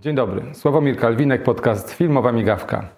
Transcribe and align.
Dzień 0.00 0.14
dobry, 0.14 0.42
Sławomir 0.52 0.96
Kalwinek, 0.96 1.42
podcast 1.42 1.92
Filmowa 1.92 2.32
Migawka. 2.32 2.88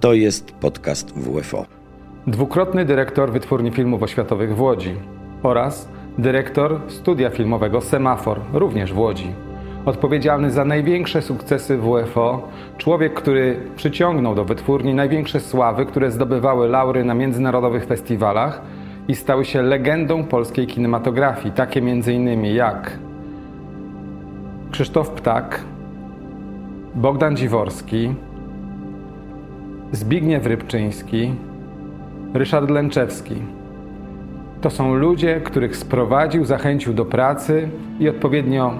To 0.00 0.12
jest 0.12 0.52
podcast 0.52 1.14
WFO. 1.18 1.66
Dwukrotny 2.26 2.84
dyrektor 2.84 3.32
Wytwórni 3.32 3.70
Filmów 3.70 4.02
Oświatowych 4.02 4.56
w 4.56 4.60
Łodzi 4.60 4.94
oraz 5.42 5.88
dyrektor 6.18 6.80
studia 6.88 7.30
filmowego 7.30 7.80
Semafor, 7.80 8.40
również 8.52 8.92
w 8.92 8.98
Łodzi. 8.98 9.32
Odpowiedzialny 9.84 10.50
za 10.50 10.64
największe 10.64 11.22
sukcesy 11.22 11.78
WFO, 11.78 12.48
człowiek, 12.78 13.14
który 13.14 13.60
przyciągnął 13.76 14.34
do 14.34 14.44
wytwórni 14.44 14.94
największe 14.94 15.40
sławy, 15.40 15.86
które 15.86 16.10
zdobywały 16.10 16.68
laury 16.68 17.04
na 17.04 17.14
międzynarodowych 17.14 17.86
festiwalach 17.86 18.62
i 19.08 19.14
stały 19.14 19.44
się 19.44 19.62
legendą 19.62 20.24
polskiej 20.24 20.66
kinematografii, 20.66 21.54
takie 21.54 21.80
m.in. 21.80 22.44
jak 22.44 22.98
Krzysztof 24.70 25.10
Ptak, 25.10 25.60
Bogdan 26.94 27.36
Dziworski, 27.36 28.14
Zbigniew 29.92 30.46
Rybczyński, 30.46 31.34
Ryszard 32.34 32.70
Lęczewski. 32.70 33.34
To 34.60 34.70
są 34.70 34.94
ludzie, 34.94 35.40
których 35.40 35.76
sprowadził, 35.76 36.44
zachęcił 36.44 36.94
do 36.94 37.04
pracy 37.04 37.68
i 38.00 38.08
odpowiednio 38.08 38.74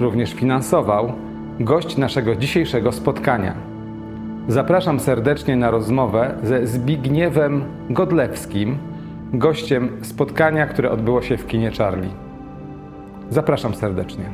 również 0.00 0.34
finansował 0.34 1.12
gość 1.60 1.96
naszego 1.96 2.36
dzisiejszego 2.36 2.92
spotkania. 2.92 3.54
Zapraszam 4.48 5.00
serdecznie 5.00 5.56
na 5.56 5.70
rozmowę 5.70 6.34
ze 6.42 6.66
Zbigniewem 6.66 7.64
Godlewskim, 7.90 8.78
gościem 9.32 10.04
spotkania, 10.04 10.66
które 10.66 10.90
odbyło 10.90 11.22
się 11.22 11.36
w 11.36 11.46
kinie 11.46 11.70
Charlie. 11.70 12.10
Zapraszam 13.30 13.74
serdecznie. 13.74 14.24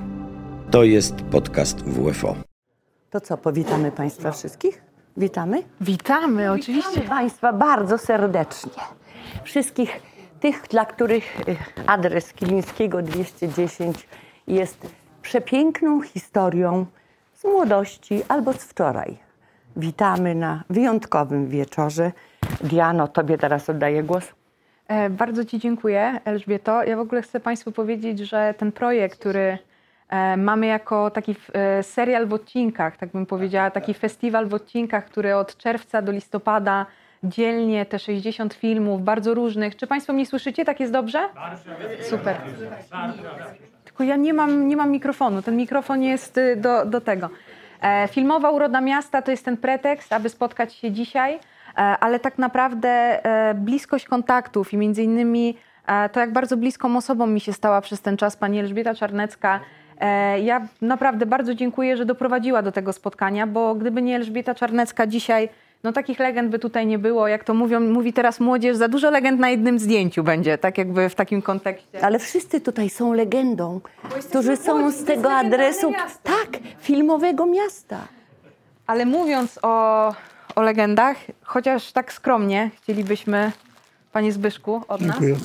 To 0.71 0.85
jest 0.85 1.23
podcast 1.23 1.85
WFO. 1.85 2.37
To 3.11 3.21
co, 3.21 3.37
powitamy 3.37 3.93
Państwa 3.93 4.31
wszystkich? 4.33 4.83
Witamy? 5.17 5.63
Witamy, 5.81 6.53
oczywiście. 6.53 6.91
Witamy 6.91 7.09
Państwa 7.09 7.53
bardzo 7.53 7.99
serdecznie. 7.99 8.83
Wszystkich 9.45 10.01
tych, 10.41 10.63
dla 10.71 10.85
których 10.85 11.41
y, 11.49 11.57
adres 11.87 12.33
Kilińskiego 12.33 13.03
210 13.03 14.09
jest 14.47 14.87
przepiękną 15.23 16.03
historią 16.03 16.87
z 17.35 17.45
młodości 17.45 18.23
albo 18.29 18.53
z 18.53 18.57
wczoraj. 18.57 19.19
Witamy 19.77 20.35
na 20.35 20.65
wyjątkowym 20.71 21.49
wieczorze. 21.49 22.13
Diano, 22.61 23.09
Tobie 23.09 23.39
teraz 23.39 23.71
oddaję 23.71 24.03
głos. 24.03 24.25
E, 24.89 25.11
bardzo 25.11 25.45
Ci 25.45 25.59
dziękuję, 25.59 26.21
Elżbieto. 26.25 26.85
Ja 26.85 26.97
w 26.97 27.01
ogóle 27.01 27.23
chcę 27.23 27.41
Państwu 27.41 27.73
powiedzieć, 27.73 28.19
że 28.19 28.55
ten 28.59 28.73
projekt, 28.73 29.19
który 29.19 29.59
e, 30.09 30.37
mamy 30.37 30.67
jako 30.67 31.11
taki 31.11 31.37
e, 31.53 31.83
serial 31.83 32.27
w 32.27 32.33
odcinkach, 32.33 32.97
tak 32.97 33.09
bym 33.11 33.27
powiedziała, 33.27 33.71
taki 33.71 33.95
festiwal 33.95 34.47
w 34.47 34.55
odcinkach, 34.55 35.05
który 35.05 35.37
od 35.37 35.57
czerwca 35.57 36.03
do 36.03 36.13
listopada 36.13 36.87
dzielnie 37.23 37.87
te 37.87 37.99
60 37.99 38.55
filmów, 38.55 39.03
bardzo 39.03 39.35
różnych. 39.35 39.77
Czy 39.77 39.87
Państwo 39.87 40.13
mnie 40.13 40.27
słyszycie? 40.27 40.65
Tak 40.65 40.81
jest 40.81 40.93
dobrze? 40.93 41.29
Super. 42.03 42.37
Tylko 43.85 44.05
ja 44.05 44.17
nie 44.17 44.35
mam, 44.35 44.69
nie 44.69 44.77
mam 44.77 44.91
mikrofonu. 44.91 45.43
Ten 45.43 45.57
mikrofon 45.57 46.03
jest 46.03 46.39
y, 46.39 46.57
do, 46.57 46.87
do 46.87 47.01
tego. 47.01 47.31
Filmowa 48.09 48.51
uroda 48.51 48.81
miasta 48.81 49.23
to 49.23 49.31
jest 49.31 49.45
ten 49.45 49.57
pretekst, 49.57 50.13
aby 50.13 50.29
spotkać 50.29 50.75
się 50.75 50.93
dzisiaj, 50.93 51.39
ale 51.77 52.21
tak 52.21 52.39
naprawdę 52.39 52.89
e, 52.89 53.55
bliskość 53.55 54.05
kontaktów 54.05 54.73
i 54.73 54.77
między 54.77 55.03
innymi 55.03 55.57
e, 55.87 56.09
to, 56.09 56.21
jak 56.21 56.33
bardzo 56.33 56.57
bliską 56.57 56.97
osobą 56.97 57.27
mi 57.27 57.41
się 57.41 57.53
stała 57.53 57.81
przez 57.81 58.01
ten 58.01 58.17
czas 58.17 58.37
pani 58.37 58.59
Elżbieta 58.59 58.95
Czarnecka. 58.95 59.61
E, 60.01 60.41
ja 60.41 60.67
naprawdę 60.83 61.27
bardzo 61.27 61.55
dziękuję, 61.55 61.97
że 61.97 62.07
doprowadziła 62.07 62.63
do 62.63 62.73
tego 62.73 62.93
spotkania, 62.93 63.47
bo 63.47 63.75
gdyby 63.75 64.03
nie 64.03 64.17
Elżbieta 64.17 64.55
Czarnecka 64.55 65.07
dzisiaj, 65.07 65.49
no 65.85 65.93
takich 65.93 66.19
legend 66.19 66.51
by 66.51 66.59
tutaj 66.59 66.87
nie 66.87 66.99
było. 66.99 67.29
Jak 67.29 67.45
to 67.45 67.55
mówią, 67.55 67.81
mówi 67.81 68.13
teraz 68.13 68.41
młodzież, 68.41 68.77
za 68.77 68.89
dużo 68.89 69.11
legend 69.11 69.41
na 69.41 69.51
jednym 69.51 69.79
zdjęciu 69.79 70.23
będzie, 70.25 70.59
tak 70.59 70.79
jakby 70.79 71.09
w 71.09 71.15
takim 71.15 71.43
kontekście. 71.43 72.05
Ale 72.05 72.19
wszyscy 72.19 72.61
tutaj 72.61 72.91
są 72.91 73.13
legendą, 73.13 73.81
którzy 74.29 74.57
są 74.57 74.91
z 74.91 75.05
tego 75.05 75.33
adresu, 75.33 75.91
miasto. 75.91 76.21
tak, 76.23 76.63
filmowego 76.79 77.47
miasta. 77.47 77.99
Ale 78.87 79.07
mówiąc 79.07 79.59
o, 79.63 80.15
o 80.55 80.63
legendach, 80.63 81.17
chociaż 81.43 81.93
tak 81.93 82.13
skromnie 82.13 82.71
chcielibyśmy, 82.77 83.53
panie 84.13 84.33
Zbyszku, 84.33 84.83
od 84.89 85.01
nas. 85.01 85.21
Dziękuję. 85.21 85.37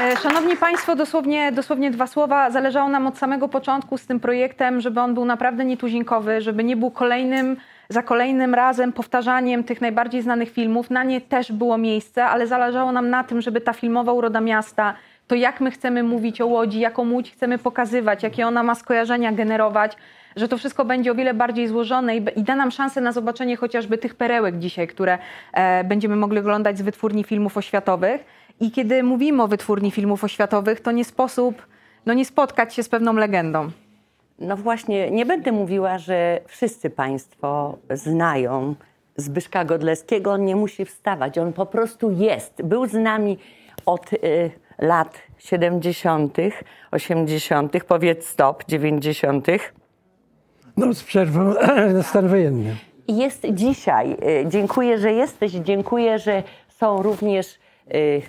E, 0.00 0.16
Szanowni 0.16 0.56
Państwo, 0.56 0.96
dosłownie, 0.96 1.52
dosłownie 1.52 1.90
dwa 1.90 2.06
słowa. 2.06 2.50
Zależało 2.50 2.88
nam 2.88 3.06
od 3.06 3.18
samego 3.18 3.48
początku 3.48 3.98
z 3.98 4.06
tym 4.06 4.20
projektem, 4.20 4.80
żeby 4.80 5.00
on 5.00 5.14
był 5.14 5.24
naprawdę 5.24 5.64
nietuzinkowy, 5.64 6.40
żeby 6.40 6.64
nie 6.64 6.76
był 6.76 6.90
kolejnym, 6.90 7.56
za 7.88 8.02
kolejnym 8.02 8.54
razem 8.54 8.92
powtarzaniem 8.92 9.64
tych 9.64 9.80
najbardziej 9.80 10.22
znanych 10.22 10.50
filmów. 10.50 10.90
Na 10.90 11.04
nie 11.04 11.20
też 11.20 11.52
było 11.52 11.78
miejsce, 11.78 12.24
ale 12.24 12.46
zależało 12.46 12.92
nam 12.92 13.10
na 13.10 13.24
tym, 13.24 13.40
żeby 13.40 13.60
ta 13.60 13.72
filmowa 13.72 14.12
uroda 14.12 14.40
miasta, 14.40 14.94
to 15.32 15.36
jak 15.36 15.60
my 15.60 15.70
chcemy 15.70 16.02
mówić 16.02 16.40
o 16.40 16.46
Łodzi, 16.46 16.80
jaką 16.80 17.10
Łódź 17.12 17.32
chcemy 17.32 17.58
pokazywać, 17.58 18.22
jakie 18.22 18.46
ona 18.46 18.62
ma 18.62 18.74
skojarzenia 18.74 19.32
generować, 19.32 19.96
że 20.36 20.48
to 20.48 20.58
wszystko 20.58 20.84
będzie 20.84 21.12
o 21.12 21.14
wiele 21.14 21.34
bardziej 21.34 21.68
złożone 21.68 22.16
i, 22.16 22.24
i 22.36 22.42
da 22.42 22.56
nam 22.56 22.70
szansę 22.70 23.00
na 23.00 23.12
zobaczenie 23.12 23.56
chociażby 23.56 23.98
tych 23.98 24.14
perełek 24.14 24.58
dzisiaj, 24.58 24.88
które 24.88 25.18
e, 25.52 25.84
będziemy 25.84 26.16
mogli 26.16 26.38
oglądać 26.38 26.78
z 26.78 26.82
wytwórni 26.82 27.24
filmów 27.24 27.56
oświatowych. 27.56 28.24
I 28.60 28.70
kiedy 28.70 29.02
mówimy 29.02 29.42
o 29.42 29.48
wytwórni 29.48 29.90
filmów 29.90 30.24
oświatowych, 30.24 30.80
to 30.80 30.92
nie 30.92 31.04
sposób 31.04 31.66
no 32.06 32.14
nie 32.14 32.24
spotkać 32.24 32.74
się 32.74 32.82
z 32.82 32.88
pewną 32.88 33.12
legendą. 33.12 33.70
No 34.38 34.56
właśnie, 34.56 35.10
nie 35.10 35.26
będę 35.26 35.52
mówiła, 35.52 35.98
że 35.98 36.40
wszyscy 36.46 36.90
Państwo 36.90 37.78
znają 37.90 38.74
Zbyszka 39.16 39.64
Godleskiego. 39.64 40.32
On 40.32 40.44
nie 40.44 40.56
musi 40.56 40.84
wstawać, 40.84 41.38
on 41.38 41.52
po 41.52 41.66
prostu 41.66 42.10
jest. 42.10 42.62
Był 42.62 42.86
z 42.86 42.94
nami 42.94 43.38
od 43.86 44.12
y, 44.12 44.50
lat 44.78 45.18
70., 45.38 46.38
80., 46.90 47.84
powiedz 47.84 48.26
stop, 48.26 48.64
90. 48.68 49.46
No 50.76 50.94
z 50.94 51.04
przerwą 51.04 51.54
na 51.94 52.02
stan 52.02 52.28
wojenny. 52.28 52.76
Jest 53.08 53.46
dzisiaj. 53.50 54.12
Y, 54.12 54.44
Dziękuję, 54.48 54.98
że 54.98 55.12
jesteś. 55.12 55.52
Dziękuję, 55.52 56.18
że 56.18 56.42
są 56.68 57.02
również 57.02 57.58
y, 57.94 58.22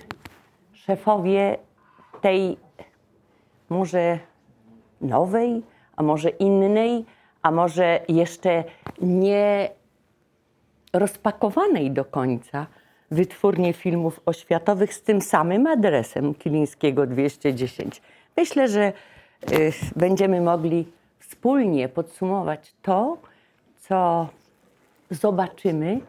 szefowie 0.73 1.57
tej 2.21 2.57
może 3.69 4.19
nowej, 5.01 5.63
a 5.95 6.03
może 6.03 6.29
innej, 6.29 7.05
a 7.41 7.51
może 7.51 7.99
jeszcze 8.07 8.63
nie 9.01 9.69
rozpakowanej 10.93 11.91
do 11.91 12.05
końca 12.05 12.67
wytwórni 13.13 13.73
filmów 13.73 14.19
oświatowych 14.25 14.93
z 14.93 15.01
tym 15.01 15.21
samym 15.21 15.67
adresem 15.67 16.33
Kilińskiego 16.33 17.05
210. 17.07 18.01
Myślę, 18.37 18.67
że 18.67 18.93
y, 19.51 19.71
będziemy 19.95 20.41
mogli 20.41 20.87
wspólnie 21.19 21.89
podsumować 21.89 22.73
to, 22.81 23.17
co 23.79 24.27
zobaczymy 25.09 25.99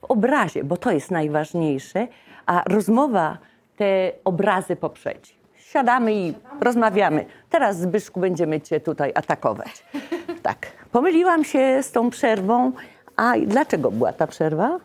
w 0.00 0.04
obrazie, 0.04 0.64
bo 0.64 0.76
to 0.76 0.90
jest 0.90 1.10
najważniejsze, 1.10 2.08
a 2.46 2.62
rozmowa 2.66 3.38
te 3.76 4.12
obrazy 4.24 4.76
poprzedzi. 4.76 5.34
Siadamy 5.56 6.14
i 6.14 6.34
rozmawiamy. 6.60 7.24
Teraz, 7.50 7.78
Zbyszku, 7.78 8.20
będziemy 8.20 8.60
Cię 8.60 8.80
tutaj 8.80 9.12
atakować. 9.14 9.84
Tak. 10.42 10.66
Pomyliłam 10.92 11.44
się 11.44 11.82
z 11.82 11.92
tą 11.92 12.10
przerwą. 12.10 12.72
A 13.16 13.32
dlaczego 13.46 13.90
była 13.90 14.12
ta 14.12 14.26
przerwa? 14.26 14.78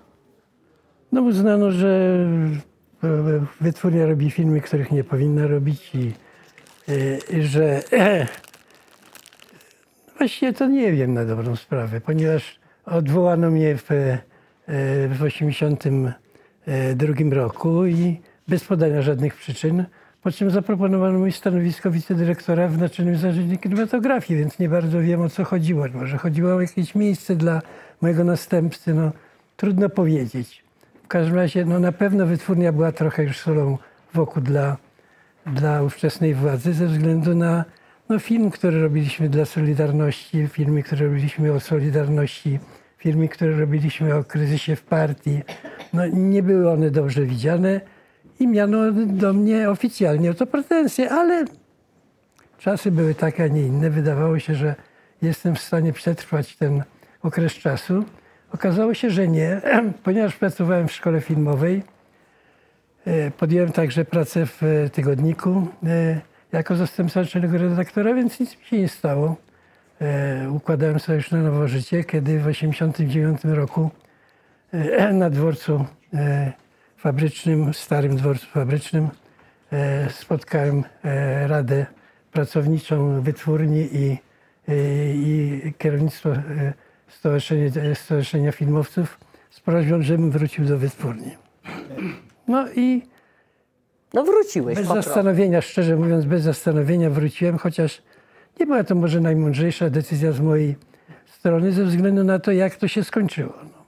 No 1.12 1.22
uznano, 1.22 1.72
że 1.72 2.18
e, 3.04 3.08
wytwórnia 3.62 4.06
robi 4.06 4.32
filmy, 4.32 4.62
których 4.62 4.92
nie 4.92 5.04
powinna 5.04 5.48
robić 5.48 5.96
i 5.96 6.12
e, 6.90 7.44
że 7.44 7.82
właściwie 10.18 10.54
to 10.54 10.68
nie 10.68 10.92
wiem 10.92 11.14
na 11.14 11.26
dobrą 11.26 11.56
sprawę, 11.56 12.02
ponieważ 12.02 12.60
odwołano 12.86 13.52
mnie 13.52 13.78
w, 13.78 13.92
e, 13.92 14.18
w 15.08 15.24
82 15.24 17.14
roku 17.32 17.86
i 17.86 18.22
bez 18.48 18.64
podania 18.64 19.02
żadnych 19.02 19.36
przyczyn, 19.36 19.86
po 20.22 20.32
czym 20.32 20.52
zaproponowano 20.52 21.20
mi 21.20 21.32
stanowisko 21.32 21.92
wicedyrektora 21.92 22.68
w 22.68 22.78
Naczelnym 22.78 23.18
Zarządzie 23.18 23.58
Kinematografii, 23.58 24.40
więc 24.40 24.60
nie 24.60 24.70
bardzo 24.70 25.02
wiem 25.02 25.22
o 25.22 25.30
co 25.30 25.44
chodziło. 25.44 25.86
Może 25.94 26.18
chodziło 26.18 26.56
o 26.56 26.62
jakieś 26.62 26.96
miejsce 26.96 27.36
dla 27.36 27.62
mojego 28.02 28.24
następcy, 28.24 28.94
no 28.94 29.12
trudno 29.58 29.90
powiedzieć. 29.90 30.71
Każdym 31.12 31.36
razie 31.36 31.66
no, 31.66 31.80
na 31.80 31.92
pewno 31.92 32.26
wytwórnia 32.26 32.72
była 32.72 32.92
trochę 32.92 33.24
już 33.24 33.40
solą 33.40 33.78
wokół 34.14 34.44
dla, 34.44 34.78
dla 35.46 35.84
ówczesnej 35.84 36.34
władzy 36.34 36.74
ze 36.74 36.88
względu 36.88 37.36
na 37.36 37.66
no, 38.10 38.20
film, 38.20 38.52
który 38.52 38.82
robiliśmy 38.82 39.30
dla 39.30 39.46
Solidarności, 39.46 40.48
filmy, 40.48 40.84
które 40.84 41.06
robiliśmy 41.06 41.54
o 41.54 41.60
Solidarności 41.60 42.60
filmy, 42.98 43.28
które 43.28 43.60
robiliśmy 43.60 44.16
o 44.16 44.24
kryzysie 44.24 44.76
w 44.76 44.84
partii, 44.84 45.42
no, 45.94 46.08
nie 46.08 46.44
były 46.44 46.72
one 46.72 46.92
dobrze 46.92 47.26
widziane 47.26 47.82
i 48.40 48.48
miano 48.48 48.92
do 48.92 49.34
mnie 49.34 49.70
oficjalnie 49.70 50.32
o 50.32 50.34
to 50.34 50.46
pretensje, 50.46 51.10
ale 51.10 51.46
czasy 52.58 52.92
były 52.92 53.16
takie, 53.16 53.44
a 53.44 53.48
nie 53.48 53.62
inne. 53.62 53.90
Wydawało 53.90 54.40
się, 54.40 54.56
że 54.56 54.76
jestem 55.22 55.56
w 55.56 55.62
stanie 55.62 55.94
przetrwać 55.94 56.56
ten 56.58 56.84
okres 57.24 57.54
czasu. 57.54 58.06
Okazało 58.54 58.94
się, 58.94 59.10
że 59.10 59.28
nie, 59.28 59.62
ponieważ 60.04 60.36
pracowałem 60.36 60.88
w 60.88 60.92
szkole 60.92 61.22
filmowej. 61.22 61.84
e, 63.06 63.32
Podjąłem 63.32 63.72
także 63.72 64.06
pracę 64.06 64.46
w 64.46 64.64
e, 64.64 64.90
tygodniku 64.90 65.68
e, 65.88 66.22
jako 66.52 66.76
zastępca 66.76 67.20
naczelnego 67.20 67.58
redaktora, 67.58 68.14
więc 68.14 68.40
nic 68.40 68.58
mi 68.58 68.66
się 68.66 68.78
nie 68.78 68.90
stało. 68.90 69.36
Układałem 70.52 71.00
sobie 71.00 71.16
już 71.16 71.32
na 71.32 71.42
nowo 71.42 71.68
życie, 71.68 72.04
kiedy 72.04 72.40
w 72.40 72.48
1989 72.48 73.42
roku 73.44 73.90
na 75.14 75.30
dworcu 75.30 75.86
fabrycznym, 76.98 77.74
starym 77.74 78.16
dworcu 78.16 78.46
fabrycznym, 78.48 79.10
spotkałem 80.10 80.84
Radę 81.46 81.86
Pracowniczą 82.32 83.22
Wytwórni 83.22 83.90
i, 83.92 84.18
e, 84.68 84.76
i 85.14 85.74
kierownictwo 85.78 86.30
e, 87.26 87.96
Stowarzyszenia, 87.96 88.52
Filmowców 88.52 89.20
z 89.50 89.60
prośbą, 89.60 90.02
żebym 90.02 90.32
wrócił 90.32 90.66
do 90.66 90.78
wytwórni. 90.78 91.32
No 92.48 92.72
i 92.76 93.02
No 94.14 94.24
wróciłeś 94.24 94.78
bez 94.78 94.88
prostu. 94.88 95.04
zastanowienia, 95.10 95.62
szczerze 95.62 95.96
mówiąc, 95.96 96.26
bez 96.26 96.44
zastanowienia 96.44 97.10
wróciłem, 97.10 97.58
chociaż 97.58 98.02
nie 98.60 98.66
była 98.66 98.84
to 98.84 98.96
może 98.96 99.20
najmądrzejsza 99.20 99.90
decyzja 99.90 100.32
z 100.32 100.40
mojej 100.40 100.76
strony 101.26 101.72
ze 101.72 101.86
względu 101.86 102.24
na 102.24 102.40
to, 102.40 102.52
jak 102.52 102.76
to 102.76 102.88
się 102.88 103.04
skończyło. 103.04 103.54
No. 103.64 103.86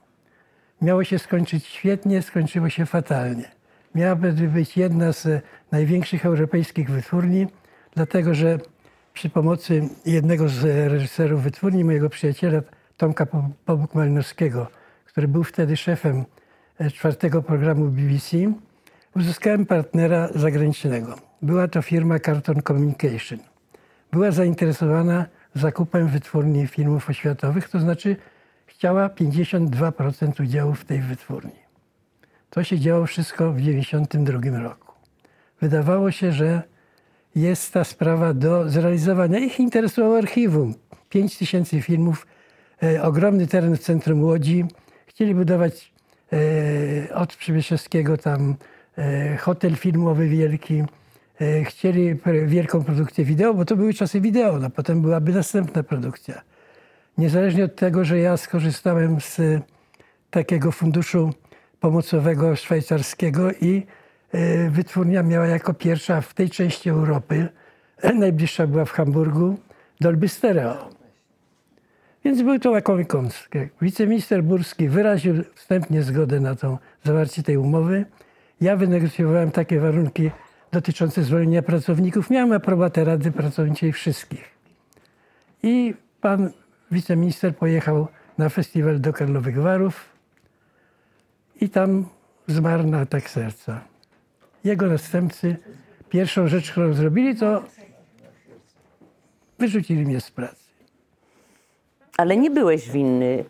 Miało 0.82 1.04
się 1.04 1.18
skończyć 1.18 1.66
świetnie, 1.66 2.22
skończyło 2.22 2.68
się 2.68 2.86
fatalnie. 2.86 3.50
Miałaby 3.94 4.32
być 4.32 4.76
jedna 4.76 5.12
z 5.12 5.42
największych 5.72 6.26
europejskich 6.26 6.90
wytwórni, 6.90 7.46
dlatego 7.94 8.34
że 8.34 8.58
przy 9.12 9.30
pomocy 9.30 9.88
jednego 10.06 10.48
z 10.48 10.64
reżyserów 10.90 11.42
wytwórni, 11.42 11.84
mojego 11.84 12.10
przyjaciela 12.10 12.62
Tomka 13.04 13.26
Po- 13.26 13.50
Pobuk-Malinowskiego, 13.66 14.66
który 15.04 15.28
był 15.28 15.44
wtedy 15.44 15.76
szefem 15.76 16.24
e, 16.78 16.90
czwartego 16.90 17.42
programu 17.42 17.84
BBC, 17.84 18.36
uzyskałem 19.16 19.66
partnera 19.66 20.28
zagranicznego. 20.34 21.16
Była 21.42 21.68
to 21.68 21.82
firma 21.82 22.18
Carton 22.18 22.62
Communication. 22.62 23.38
Była 24.12 24.30
zainteresowana 24.30 25.26
zakupem 25.54 26.08
wytwórni 26.08 26.66
filmów 26.66 27.10
oświatowych, 27.10 27.68
to 27.68 27.80
znaczy 27.80 28.16
chciała 28.66 29.08
52% 29.08 30.42
udziału 30.42 30.74
w 30.74 30.84
tej 30.84 31.00
wytwórni. 31.00 31.60
To 32.50 32.64
się 32.64 32.78
działo 32.78 33.06
wszystko 33.06 33.52
w 33.52 33.56
1992 33.56 34.62
roku. 34.62 34.92
Wydawało 35.60 36.10
się, 36.10 36.32
że 36.32 36.62
jest 37.36 37.72
ta 37.72 37.84
sprawa 37.84 38.34
do 38.34 38.70
zrealizowania. 38.70 39.38
Ich 39.38 39.60
interesowało 39.60 40.18
archiwum. 40.18 40.74
5 41.08 41.38
tysięcy 41.38 41.82
filmów, 41.82 42.26
ogromny 43.02 43.46
teren 43.46 43.76
w 43.76 43.80
centrum 43.80 44.24
Łodzi. 44.24 44.64
Chcieli 45.06 45.34
budować 45.34 45.92
e, 46.32 47.14
od 47.14 47.36
Przybyszewskiego 47.36 48.16
tam 48.16 48.56
e, 48.98 49.36
hotel 49.36 49.76
filmowy 49.76 50.28
wielki. 50.28 50.84
E, 51.40 51.64
chcieli 51.64 52.16
wielką 52.46 52.84
produkcję 52.84 53.24
wideo, 53.24 53.54
bo 53.54 53.64
to 53.64 53.76
były 53.76 53.94
czasy 53.94 54.20
wideo. 54.20 54.58
No, 54.58 54.70
potem 54.70 55.02
byłaby 55.02 55.32
następna 55.32 55.82
produkcja. 55.82 56.42
Niezależnie 57.18 57.64
od 57.64 57.76
tego, 57.76 58.04
że 58.04 58.18
ja 58.18 58.36
skorzystałem 58.36 59.20
z 59.20 59.40
takiego 60.30 60.72
funduszu 60.72 61.32
pomocowego 61.80 62.56
szwajcarskiego 62.56 63.52
i 63.52 63.86
e, 64.32 64.70
wytwórnia 64.70 65.22
miała 65.22 65.46
jako 65.46 65.74
pierwsza 65.74 66.20
w 66.20 66.34
tej 66.34 66.50
części 66.50 66.90
Europy, 66.90 67.48
najbliższa 68.14 68.66
była 68.66 68.84
w 68.84 68.90
Hamburgu, 68.90 69.58
Dolby 70.00 70.28
Stereo. 70.28 70.93
Więc 72.24 72.42
był 72.42 72.58
to 72.58 72.70
łakomy 72.70 73.04
kąsek. 73.04 73.52
Wiceminister 73.82 74.44
Burski 74.44 74.88
wyraził 74.88 75.34
wstępnie 75.54 76.02
zgodę 76.02 76.40
na 76.40 76.54
to 76.54 76.78
zawarcie 77.04 77.42
tej 77.42 77.56
umowy. 77.56 78.04
Ja 78.60 78.76
wynegocjowałem 78.76 79.50
takie 79.50 79.80
warunki 79.80 80.30
dotyczące 80.72 81.22
zwolnienia 81.22 81.62
pracowników. 81.62 82.30
Miałem 82.30 82.52
aprobatę 82.52 83.04
Rady 83.04 83.32
Pracowniczej 83.32 83.92
wszystkich. 83.92 84.50
I 85.62 85.94
pan 86.20 86.50
wiceminister 86.90 87.56
pojechał 87.56 88.08
na 88.38 88.48
festiwal 88.48 89.00
do 89.00 89.12
Karlowych 89.12 89.62
Warów 89.62 90.08
i 91.60 91.68
tam 91.68 92.06
zmarł 92.46 92.84
na 92.84 93.00
atak 93.00 93.30
serca. 93.30 93.80
Jego 94.64 94.86
następcy 94.86 95.56
pierwszą 96.08 96.48
rzecz, 96.48 96.70
którą 96.70 96.92
zrobili, 96.92 97.36
to 97.36 97.62
wyrzucili 99.58 100.06
mnie 100.06 100.20
z 100.20 100.30
pracy. 100.30 100.63
Ale 102.16 102.36
nie 102.36 102.50
byłeś 102.50 102.90
winny 102.90 103.44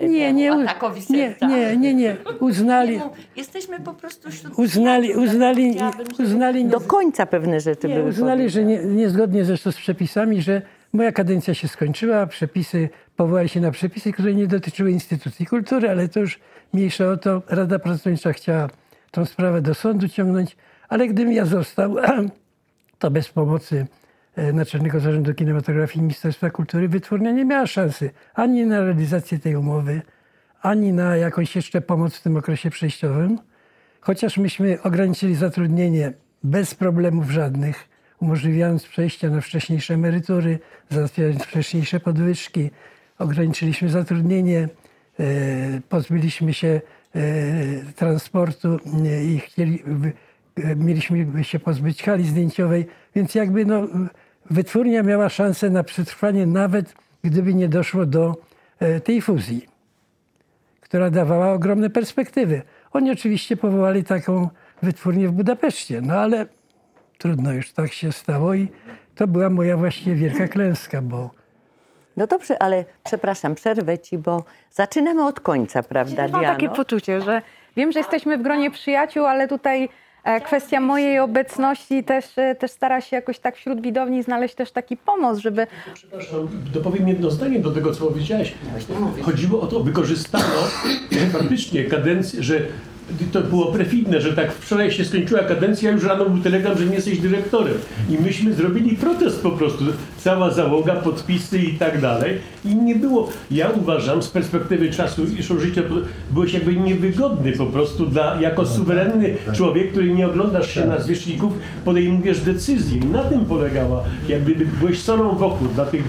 y, 0.00 0.08
Nie, 0.08 0.32
nie, 0.32 0.52
atakowi 0.52 1.00
nie, 1.00 1.06
serca. 1.06 1.46
nie, 1.46 1.76
nie, 1.76 1.94
nie. 1.94 2.16
Uznali, 2.40 2.96
Nie, 2.96 3.02
Jesteśmy 3.36 3.80
po 3.80 3.94
prostu 3.94 4.28
uznali, 4.56 5.14
uznali, 5.14 5.76
uznali, 6.18 6.64
Do 6.64 6.80
końca 6.80 7.26
pewne 7.26 7.60
rzeczy 7.60 7.88
nie, 7.88 7.94
były 7.94 8.08
uznali, 8.08 8.50
że 8.50 8.64
nie, 8.64 8.78
niezgodnie 8.84 9.44
zresztą 9.44 9.72
z 9.72 9.76
przepisami, 9.76 10.42
że 10.42 10.62
moja 10.92 11.12
kadencja 11.12 11.54
się 11.54 11.68
skończyła, 11.68 12.26
przepisy, 12.26 12.88
powołali 13.16 13.48
się 13.48 13.60
na 13.60 13.70
przepisy, 13.70 14.12
które 14.12 14.34
nie 14.34 14.46
dotyczyły 14.46 14.90
instytucji 14.90 15.46
kultury, 15.46 15.90
ale 15.90 16.08
to 16.08 16.20
już 16.20 16.40
mniejsza 16.72 17.08
o 17.08 17.16
to. 17.16 17.42
Rada 17.48 17.78
Pracownicza 17.78 18.32
chciała 18.32 18.68
tą 19.10 19.24
sprawę 19.24 19.62
do 19.62 19.74
sądu 19.74 20.08
ciągnąć, 20.08 20.56
ale 20.88 21.08
gdybym 21.08 21.32
ja 21.32 21.44
został, 21.44 21.96
to 22.98 23.10
bez 23.10 23.28
pomocy 23.28 23.86
Naczelnego 24.36 25.00
Zarządu 25.00 25.34
Kinematografii 25.34 26.02
Ministerstwa 26.02 26.50
Kultury 26.50 26.88
wytwórnia 26.88 27.32
nie 27.32 27.44
miała 27.44 27.66
szansy 27.66 28.10
ani 28.34 28.66
na 28.66 28.80
realizację 28.80 29.38
tej 29.38 29.56
umowy, 29.56 30.02
ani 30.62 30.92
na 30.92 31.16
jakąś 31.16 31.56
jeszcze 31.56 31.80
pomoc 31.80 32.16
w 32.16 32.22
tym 32.22 32.36
okresie 32.36 32.70
przejściowym. 32.70 33.38
Chociaż 34.00 34.38
myśmy 34.38 34.82
ograniczyli 34.82 35.34
zatrudnienie 35.34 36.12
bez 36.44 36.74
problemów 36.74 37.30
żadnych, 37.30 37.88
umożliwiając 38.20 38.86
przejście 38.86 39.30
na 39.30 39.40
wcześniejsze 39.40 39.94
emerytury, 39.94 40.58
załatwiając 40.90 41.42
wcześniejsze 41.42 42.00
podwyżki, 42.00 42.70
ograniczyliśmy 43.18 43.88
zatrudnienie, 43.88 44.68
e, 45.20 45.80
pozbyliśmy 45.88 46.54
się 46.54 46.80
e, 47.14 47.20
transportu 47.96 48.78
e, 49.06 49.24
i 49.24 49.38
chcieli, 49.38 49.82
e, 50.56 50.76
mieliśmy 50.76 51.44
się 51.44 51.58
pozbyć 51.58 52.02
hali 52.02 52.24
zdjęciowej, 52.24 52.86
więc 53.14 53.34
jakby 53.34 53.64
no, 53.64 53.88
wytwórnia 54.50 55.02
miała 55.02 55.28
szansę 55.28 55.70
na 55.70 55.84
przetrwanie 55.84 56.46
nawet 56.46 56.94
gdyby 57.24 57.54
nie 57.54 57.68
doszło 57.68 58.06
do 58.06 58.36
e, 58.80 59.00
tej 59.00 59.22
fuzji 59.22 59.72
która 60.92 61.10
dawała 61.10 61.52
ogromne 61.52 61.90
perspektywy. 61.90 62.62
Oni 62.92 63.10
oczywiście 63.10 63.56
powołali 63.56 64.04
taką 64.04 64.48
wytwórnię 64.82 65.28
w 65.28 65.32
Budapeszcie, 65.32 66.00
no 66.00 66.14
ale 66.14 66.46
trudno 67.18 67.52
już 67.52 67.72
tak 67.72 67.92
się 67.92 68.12
stało 68.12 68.54
i 68.54 68.68
to 69.14 69.26
była 69.26 69.50
moja 69.50 69.76
właściwie 69.76 70.16
wielka 70.16 70.48
klęska, 70.48 71.02
bo 71.02 71.30
No 72.16 72.26
dobrze, 72.26 72.62
ale 72.62 72.84
przepraszam, 73.04 73.54
przerwę 73.54 73.98
ci, 73.98 74.18
bo 74.18 74.44
zaczynamy 74.70 75.26
od 75.26 75.40
końca, 75.40 75.82
prawda, 75.82 76.28
Mam 76.28 76.42
takie 76.42 76.68
poczucie, 76.68 77.20
że 77.20 77.42
wiem, 77.76 77.92
że 77.92 77.98
jesteśmy 77.98 78.38
w 78.38 78.42
gronie 78.42 78.70
przyjaciół, 78.70 79.26
ale 79.26 79.48
tutaj 79.48 79.88
kwestia 80.44 80.80
mojej 80.80 81.18
obecności 81.18 82.04
też, 82.04 82.24
e, 82.36 82.54
też 82.54 82.70
stara 82.70 83.00
się 83.00 83.16
jakoś 83.16 83.38
tak 83.38 83.56
wśród 83.56 83.80
widowni 83.80 84.22
znaleźć 84.22 84.54
też 84.54 84.70
taki 84.70 84.96
pomoc, 84.96 85.38
żeby 85.38 85.66
Przepraszam, 85.94 86.48
dopowiem 86.74 87.08
jedno 87.08 87.30
zdanie 87.30 87.58
do 87.58 87.70
tego, 87.70 87.94
co 87.94 88.06
powiedziałeś. 88.06 88.54
Chodziło 89.22 89.60
o 89.60 89.66
to, 89.66 89.80
wykorzystano 89.80 90.44
faktycznie 91.32 91.84
kadencję, 91.84 92.42
że 92.42 92.60
to 93.32 93.40
było 93.40 93.72
perfidne, 93.72 94.20
że 94.20 94.32
tak 94.32 94.52
wczoraj 94.52 94.90
się 94.90 95.04
skończyła 95.04 95.42
kadencja, 95.42 95.90
już 95.90 96.04
rano 96.04 96.30
był 96.30 96.42
telegram, 96.42 96.78
że 96.78 96.86
nie 96.86 96.94
jesteś 96.94 97.18
dyrektorem. 97.18 97.74
I 98.10 98.18
myśmy 98.18 98.54
zrobili 98.54 98.96
protest 98.96 99.42
po 99.42 99.50
prostu. 99.50 99.84
Cała 100.24 100.50
załoga, 100.50 100.94
podpisy 100.94 101.58
i 101.58 101.74
tak 101.74 102.00
dalej. 102.00 102.38
I 102.64 102.76
nie 102.76 102.94
było, 102.94 103.28
ja 103.50 103.70
uważam 103.70 104.22
z 104.22 104.28
perspektywy 104.28 104.90
czasu 104.90 105.22
i 105.24 105.42
życia, 105.42 105.82
byłeś 106.30 106.52
jakby 106.54 106.76
niewygodny 106.76 107.52
po 107.52 107.66
prostu 107.66 108.06
dla, 108.06 108.40
jako 108.40 108.66
suwerenny 108.66 109.36
człowiek, 109.54 109.90
który 109.90 110.14
nie 110.14 110.26
oglądasz 110.26 110.70
się 110.74 110.86
na 110.86 110.98
zwierzchników, 110.98 111.52
podejmujesz 111.84 112.40
decyzję. 112.40 112.98
I 112.98 113.04
na 113.06 113.24
tym 113.24 113.44
polegała, 113.46 114.04
jakby 114.28 114.54
byłeś 114.80 115.02
solą 115.02 115.36
wokół 115.36 115.68
dla 115.68 115.84
tych 115.84 116.02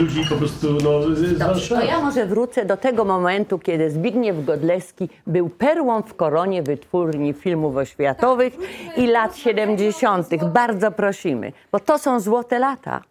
ludzi 0.00 0.20
po 0.28 0.34
prostu 0.36 0.66
no, 0.84 1.02
z- 1.16 1.38
Dobrze, 1.38 1.74
to 1.74 1.84
ja 1.84 2.00
może 2.00 2.26
wrócę 2.26 2.64
do 2.64 2.76
tego 2.76 3.04
momentu, 3.04 3.58
kiedy 3.58 3.90
Zbigniew 3.90 4.44
Godlewski 4.44 5.08
był 5.26 5.48
perłą 5.48 6.02
w 6.02 6.14
koronie 6.14 6.62
wytwórni 6.62 7.32
filmów 7.32 7.76
oświatowych 7.76 8.54
i 8.96 9.06
lat 9.06 9.36
70. 9.36 10.26
Bardzo 10.52 10.90
prosimy, 10.90 11.52
bo 11.72 11.80
to 11.80 11.98
są 11.98 12.20
złote 12.20 12.58
lata 12.58 13.02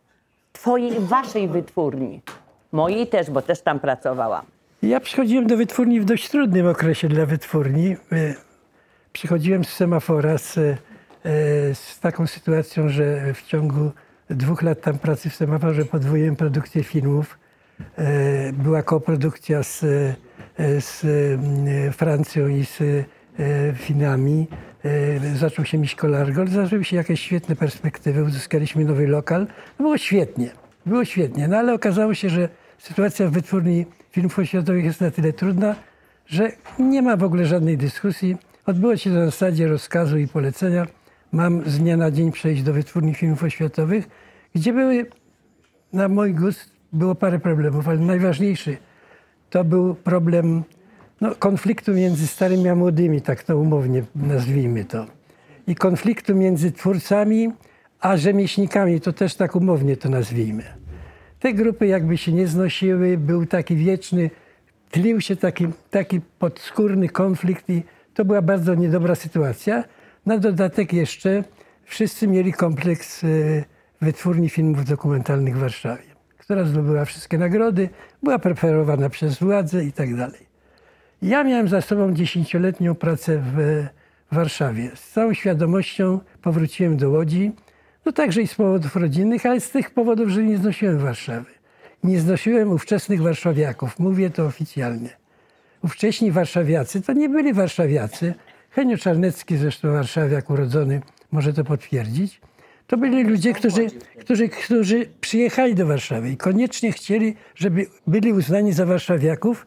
twojej, 0.62 1.00
waszej 1.00 1.48
wytwórni. 1.48 2.22
Mojej 2.72 3.08
też, 3.08 3.32
bo 3.32 3.42
też 3.42 3.62
tam 3.62 3.80
pracowałam. 3.80 4.46
Ja 4.84 5.00
przychodziłem 5.00 5.48
do 5.48 5.58
wytwórni 5.58 6.02
w 6.02 6.06
dość 6.06 6.30
trudnym 6.30 6.68
okresie 6.68 7.08
dla 7.08 7.26
wytwórni. 7.26 7.96
E, 8.12 8.34
Przychodziłem 9.14 9.66
z 9.66 9.70
semafora 9.70 10.38
z, 10.38 10.58
e, 10.58 10.76
z 11.74 12.00
taką 12.00 12.28
sytuacją, 12.28 12.90
że 12.90 13.34
w 13.34 13.44
ciągu 13.44 13.92
dwóch 14.30 14.62
lat 14.62 14.82
tam 14.82 15.00
pracy 15.00 15.30
w 15.30 15.36
semaforze 15.36 15.86
podwoiłem 15.86 16.36
produkcję 16.36 16.84
filmów. 16.84 17.38
E, 17.98 18.54
Była 18.54 18.84
koprodukcja 18.84 19.64
z, 19.64 19.80
z 20.80 21.04
mm, 21.04 21.94
Francją 21.94 22.48
i 22.48 22.66
z 22.66 22.80
e, 23.40 23.74
Finami. 23.74 24.48
E, 24.86 25.36
Zaczął 25.36 25.66
się 25.66 25.78
Miśkolargol, 25.78 26.48
zaczęły 26.48 26.84
się 26.84 26.96
jakieś 26.96 27.20
świetne 27.20 27.56
perspektywy, 27.56 28.24
uzyskaliśmy 28.24 28.86
nowy 28.86 29.08
lokal. 29.08 29.48
Było 29.78 29.98
świetnie, 29.98 30.50
było 30.86 31.06
świetnie, 31.06 31.48
no 31.48 31.58
ale 31.58 31.74
okazało 31.74 32.14
się, 32.14 32.30
że 32.30 32.50
sytuacja 32.78 33.28
w 33.28 33.32
wytwórni 33.32 33.86
filmów 34.12 34.40
oświatowych 34.40 34.86
jest 34.86 35.02
na 35.02 35.12
tyle 35.12 35.34
trudna, 35.34 35.76
że 36.26 36.52
nie 36.80 37.02
ma 37.02 37.18
w 37.18 37.24
ogóle 37.24 37.46
żadnej 37.46 37.78
dyskusji. 37.78 38.38
Odbyło 38.66 38.98
się 38.98 39.10
na 39.10 39.26
zasadzie 39.26 39.68
rozkazu 39.68 40.18
i 40.18 40.28
polecenia. 40.28 40.88
Mam 41.32 41.70
z 41.70 41.80
dnia 41.80 41.98
na 41.98 42.12
dzień 42.12 42.32
przejść 42.32 42.64
do 42.64 42.74
wytwórni 42.74 43.14
filmów 43.14 43.44
oświatowych, 43.44 44.08
gdzie 44.56 44.74
były, 44.74 45.06
na 45.94 46.08
mój 46.08 46.34
gust, 46.34 46.70
było 46.94 47.16
parę 47.16 47.40
problemów, 47.40 47.88
ale 47.88 48.00
najważniejszy 48.00 48.78
to 49.50 49.64
był 49.64 49.96
problem 49.96 50.64
no, 51.22 51.36
konfliktu 51.36 51.94
między 51.94 52.28
starymi 52.28 52.70
a 52.70 52.76
młodymi, 52.76 53.22
tak 53.22 53.44
to 53.44 53.58
umownie 53.58 54.04
nazwijmy 54.16 54.86
to. 54.86 55.06
I 55.68 55.76
konfliktu 55.76 56.36
między 56.36 56.72
twórcami 56.72 57.52
a 58.00 58.18
rzemieślnikami, 58.18 59.02
to 59.02 59.14
też 59.14 59.36
tak 59.36 59.56
umownie 59.56 59.98
to 59.98 60.10
nazwijmy. 60.10 60.64
Te 61.40 61.54
grupy 61.54 61.88
jakby 61.88 62.18
się 62.18 62.32
nie 62.32 62.48
znosiły, 62.48 63.18
był 63.18 63.46
taki 63.46 63.76
wieczny, 63.76 64.30
tlił 64.92 65.22
się 65.22 65.36
taki, 65.36 65.68
taki 65.90 66.22
podskórny 66.40 67.10
konflikt 67.10 67.70
i 67.70 67.84
to 68.14 68.26
była 68.26 68.42
bardzo 68.42 68.76
niedobra 68.76 69.16
sytuacja. 69.16 69.84
Na 70.26 70.38
dodatek 70.38 70.94
jeszcze 70.94 71.44
wszyscy 71.84 72.28
mieli 72.28 72.54
kompleks 72.54 73.24
e, 73.24 73.28
wytwórni 74.02 74.50
filmów 74.50 74.86
dokumentalnych 74.86 75.58
w 75.58 75.60
Warszawie, 75.60 76.04
która 76.38 76.64
zdobyła 76.64 77.06
wszystkie 77.06 77.38
nagrody, 77.38 77.90
była 78.24 78.40
preferowana 78.40 79.10
przez 79.10 79.40
władze 79.40 79.86
i 79.86 79.92
tak 79.92 80.16
dalej. 80.16 80.49
Ja 81.22 81.44
miałem 81.44 81.68
za 81.68 81.82
sobą 81.82 82.14
dziesięcioletnią 82.14 82.96
pracę 82.96 83.44
w 83.56 83.86
Warszawie. 84.32 84.92
Z 84.96 85.10
całą 85.10 85.34
świadomością 85.34 86.20
powróciłem 86.42 86.98
do 86.98 87.10
Łodzi, 87.10 87.52
no 88.06 88.12
także 88.12 88.42
i 88.42 88.48
z 88.48 88.56
powodów 88.56 88.96
rodzinnych, 88.96 89.46
ale 89.46 89.60
z 89.60 89.72
tych 89.72 89.92
powodów, 89.92 90.30
że 90.30 90.44
nie 90.44 90.58
znosiłem 90.58 91.00
Warszawy. 91.00 91.52
Nie 92.04 92.20
znosiłem 92.20 92.72
ówczesnych 92.72 93.22
warszawiaków, 93.22 94.00
mówię 94.00 94.30
to 94.30 94.46
oficjalnie. 94.46 95.10
Ówcześni 95.84 96.32
warszawiacy 96.32 97.02
to 97.02 97.14
nie 97.14 97.30
byli 97.30 97.54
warszawiacy. 97.54 98.34
Henio 98.70 98.98
Czarnecki, 98.98 99.58
zresztą 99.58 99.92
warszawiak 99.92 100.50
urodzony, 100.50 101.02
może 101.32 101.54
to 101.54 101.64
potwierdzić. 101.64 102.42
To 102.88 102.98
byli 102.98 103.24
ludzie, 103.24 103.54
którzy, 103.54 103.88
którzy, 104.20 104.50
którzy 104.50 105.06
przyjechali 105.22 105.76
do 105.76 105.86
Warszawy 105.86 106.30
i 106.30 106.38
koniecznie 106.38 106.92
chcieli, 106.92 107.36
żeby 107.56 107.86
byli 108.08 108.34
uznani 108.34 108.74
za 108.74 108.86
warszawiaków, 108.86 109.66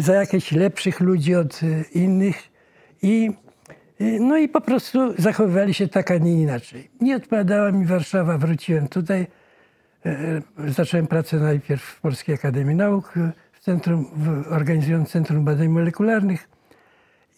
za 0.00 0.14
jakichś 0.14 0.52
lepszych 0.52 1.00
ludzi 1.00 1.34
od 1.34 1.62
y, 1.62 1.84
innych 1.94 2.36
i, 3.02 3.30
y, 4.00 4.18
no 4.20 4.36
i 4.36 4.48
po 4.48 4.60
prostu 4.60 5.14
zachowywali 5.18 5.74
się 5.74 5.88
tak, 5.88 6.10
a 6.10 6.18
nie 6.18 6.42
inaczej. 6.42 6.90
Nie 7.00 7.16
odpowiadała 7.16 7.72
mi 7.72 7.86
Warszawa, 7.86 8.38
wróciłem 8.38 8.88
tutaj. 8.88 9.26
E, 10.06 10.42
Zacząłem 10.68 11.06
pracę 11.06 11.36
najpierw 11.36 11.82
w 11.82 12.00
Polskiej 12.00 12.34
Akademii 12.34 12.76
Nauk, 12.76 13.16
e, 13.16 13.32
w 13.52 13.60
centrum, 13.60 14.06
organizując 14.50 15.08
Centrum 15.10 15.44
Badań 15.44 15.68
Molekularnych. 15.68 16.48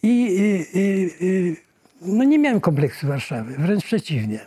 I, 0.03 0.07
i, 0.09 0.79
i, 0.79 1.55
no 2.01 2.23
nie 2.23 2.39
miałem 2.39 2.59
kompleksu 2.61 3.07
Warszawy, 3.07 3.55
wręcz 3.57 3.83
przeciwnie. 3.83 4.39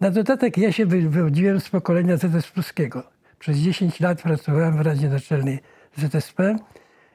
Na 0.00 0.10
dodatek 0.10 0.58
ja 0.58 0.72
się 0.72 0.86
wy- 0.86 1.08
wywodziłem 1.08 1.60
z 1.60 1.68
pokolenia 1.68 2.16
ZS 2.16 2.48
Pruskiego. 2.48 3.02
Przez 3.38 3.58
10 3.58 4.00
lat 4.00 4.22
pracowałem 4.22 4.76
w 4.76 4.80
Radzie 4.80 5.08
Naczelnej 5.08 5.58
ZSP. 5.96 6.56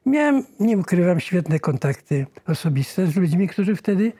Miałem, 0.05 0.43
nie 0.59 0.77
ukrywam, 0.77 1.19
świetne 1.19 1.59
kontakty 1.59 2.25
osobiste 2.47 3.07
z 3.07 3.15
ludźmi, 3.15 3.47
którzy 3.47 3.75
wtedy 3.75 4.11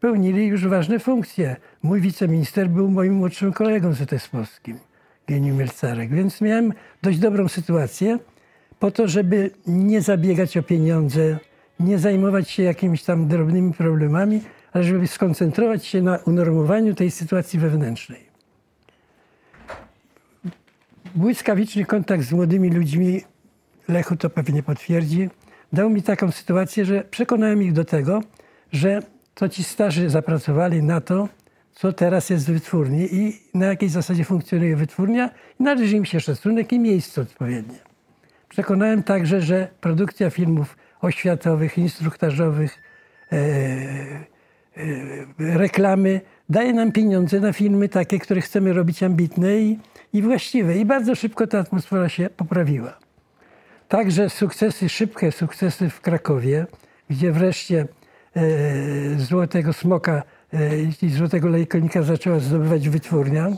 pełnili 0.00 0.46
już 0.46 0.66
ważne 0.66 0.98
funkcje. 0.98 1.56
Mój 1.82 2.00
wiceminister 2.00 2.68
był 2.68 2.90
moim 2.90 3.12
młodszym 3.14 3.52
kolegą 3.52 3.92
ZS-owskim, 3.92 4.78
Geniu 5.28 5.54
Mielcarek, 5.54 6.10
więc 6.10 6.40
miałem 6.40 6.72
dość 7.02 7.18
dobrą 7.18 7.48
sytuację 7.48 8.18
po 8.78 8.90
to, 8.90 9.08
żeby 9.08 9.50
nie 9.66 10.02
zabiegać 10.02 10.56
o 10.56 10.62
pieniądze, 10.62 11.38
nie 11.80 11.98
zajmować 11.98 12.50
się 12.50 12.62
jakimiś 12.62 13.02
tam 13.02 13.28
drobnymi 13.28 13.74
problemami, 13.74 14.40
ale 14.72 14.84
żeby 14.84 15.06
skoncentrować 15.06 15.86
się 15.86 16.02
na 16.02 16.16
unormowaniu 16.16 16.94
tej 16.94 17.10
sytuacji 17.10 17.58
wewnętrznej. 17.58 18.28
Błyskawiczny 21.14 21.84
kontakt 21.84 22.24
z 22.24 22.32
młodymi 22.32 22.70
ludźmi, 22.70 23.22
Lechu 23.88 24.16
to 24.16 24.30
pewnie 24.30 24.62
potwierdzi, 24.62 25.30
dał 25.72 25.90
mi 25.90 26.02
taką 26.02 26.30
sytuację, 26.30 26.84
że 26.84 27.04
przekonałem 27.10 27.62
ich 27.62 27.72
do 27.72 27.84
tego, 27.84 28.22
że 28.72 29.02
to 29.34 29.48
ci 29.48 29.64
starzy 29.64 30.10
zapracowali 30.10 30.82
na 30.82 31.00
to, 31.00 31.28
co 31.72 31.92
teraz 31.92 32.30
jest 32.30 32.46
w 32.46 32.52
wytwórni 32.52 33.14
i 33.14 33.40
na 33.54 33.66
jakiej 33.66 33.88
zasadzie 33.88 34.24
funkcjonuje 34.24 34.76
wytwórnia 34.76 35.30
i 35.60 35.62
należy 35.62 35.96
im 35.96 36.04
się 36.04 36.20
szacunek 36.20 36.72
i 36.72 36.78
miejsce 36.78 37.20
odpowiednie. 37.20 37.78
Przekonałem 38.48 39.02
także, 39.02 39.42
że 39.42 39.68
produkcja 39.80 40.30
filmów 40.30 40.76
oświatowych, 41.00 41.78
instruktażowych, 41.78 42.82
e, 43.32 43.36
e, 43.36 44.26
reklamy 45.38 46.20
daje 46.48 46.72
nam 46.72 46.92
pieniądze 46.92 47.40
na 47.40 47.52
filmy 47.52 47.88
takie, 47.88 48.18
które 48.18 48.40
chcemy 48.40 48.72
robić 48.72 49.02
ambitne 49.02 49.58
i, 49.58 49.78
i 50.12 50.22
właściwe. 50.22 50.78
I 50.78 50.84
bardzo 50.84 51.14
szybko 51.14 51.46
ta 51.46 51.58
atmosfera 51.58 52.08
się 52.08 52.30
poprawiła. 52.30 53.07
Także 53.88 54.30
sukcesy, 54.30 54.88
szybkie 54.88 55.32
sukcesy 55.32 55.90
w 55.90 56.00
Krakowie, 56.00 56.66
gdzie 57.10 57.32
wreszcie 57.32 57.86
e, 58.36 58.40
Złotego 59.18 59.72
Smoka 59.72 60.22
e, 60.52 60.58
i 61.02 61.10
Złotego 61.10 61.48
Lejkonika 61.48 62.02
zaczęła 62.02 62.38
zdobywać 62.38 62.88
wytwórnia, 62.88 63.48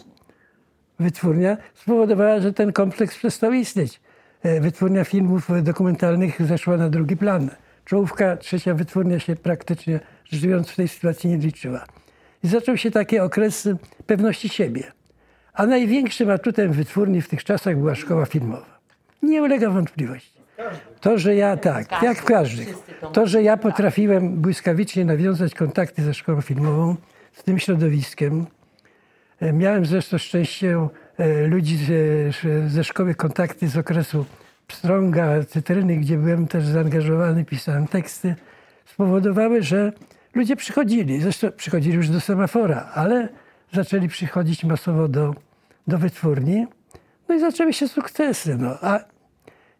wytwórnia 1.00 1.56
spowodowała, 1.74 2.40
że 2.40 2.52
ten 2.52 2.72
kompleks 2.72 3.16
przestał 3.16 3.52
istnieć. 3.52 4.00
E, 4.42 4.60
Wytwórnia 4.60 5.04
filmów 5.04 5.48
dokumentalnych 5.62 6.46
zeszła 6.46 6.76
na 6.76 6.90
drugi 6.90 7.16
plan. 7.16 7.50
Czołówka, 7.84 8.36
trzecia 8.36 8.74
wytwórnia 8.74 9.18
się 9.18 9.36
praktycznie 9.36 10.00
rzecz 10.24 10.42
biorąc 10.42 10.68
w 10.68 10.76
tej 10.76 10.88
sytuacji 10.88 11.30
nie 11.30 11.36
liczyła. 11.36 11.84
I 12.44 12.48
zaczął 12.48 12.76
się 12.76 12.90
taki 12.90 13.18
okres 13.18 13.68
pewności 14.06 14.48
siebie. 14.48 14.92
A 15.52 15.66
największym 15.66 16.30
atutem 16.30 16.72
wytwórni 16.72 17.22
w 17.22 17.28
tych 17.28 17.44
czasach 17.44 17.76
była 17.76 17.94
szkoła 17.94 18.26
filmowa. 18.26 18.79
Nie 19.22 19.42
ulega 19.42 19.70
wątpliwości. 19.70 20.40
To, 21.00 21.18
że 21.18 21.34
ja 21.34 21.56
tak, 21.56 22.02
jak 22.02 22.18
w 22.18 22.24
każdych, 22.24 22.74
to, 23.12 23.26
że 23.26 23.42
ja 23.42 23.56
potrafiłem 23.56 24.36
błyskawicznie 24.36 25.04
nawiązać 25.04 25.54
kontakty 25.54 26.02
ze 26.02 26.14
szkołą 26.14 26.40
filmową, 26.40 26.96
z 27.32 27.42
tym 27.44 27.58
środowiskiem, 27.58 28.46
E, 29.40 29.52
Miałem 29.52 29.86
zresztą 29.86 30.18
szczęście 30.18 30.88
e, 31.18 31.46
ludzi 31.46 31.76
ze, 31.76 32.68
ze 32.68 32.84
szkoły, 32.84 33.14
kontakty 33.14 33.68
z 33.68 33.76
okresu 33.76 34.26
Pstrąga, 34.66 35.44
Cytryny, 35.44 35.96
gdzie 35.96 36.16
byłem 36.16 36.46
też 36.46 36.64
zaangażowany, 36.66 37.44
pisałem 37.44 37.86
teksty, 37.86 38.34
spowodowały, 38.86 39.62
że 39.62 39.92
ludzie 40.34 40.56
przychodzili. 40.56 41.20
Zresztą 41.20 41.50
przychodzili 41.52 41.94
już 41.94 42.08
do 42.08 42.20
semafora, 42.20 42.90
ale 42.94 43.28
zaczęli 43.72 44.08
przychodzić 44.08 44.64
masowo 44.64 45.08
do, 45.08 45.34
do 45.86 45.98
wytwórni. 45.98 46.66
No 47.30 47.36
i 47.36 47.40
zaczęły 47.40 47.72
się 47.72 47.88
sukcesy. 47.88 48.56
No. 48.58 48.78
A 48.82 49.00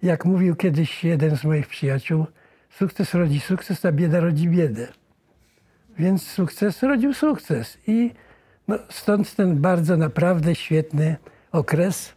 jak 0.03 0.25
mówił 0.25 0.57
kiedyś 0.57 1.05
jeden 1.05 1.37
z 1.37 1.45
moich 1.45 1.67
przyjaciół, 1.67 2.27
sukces 2.71 3.15
rodzi 3.15 3.41
sukces, 3.41 3.85
a 3.85 3.93
bieda 3.93 4.21
rodzi 4.21 4.49
biedę. 4.49 4.89
Więc 5.99 6.27
sukces 6.27 6.83
rodził 6.83 7.15
sukces. 7.15 7.79
I 7.87 8.11
no, 8.69 8.79
stąd 8.91 9.35
ten 9.35 9.61
bardzo 9.61 9.97
naprawdę 9.97 10.55
świetny 10.55 11.17
okres, 11.53 12.13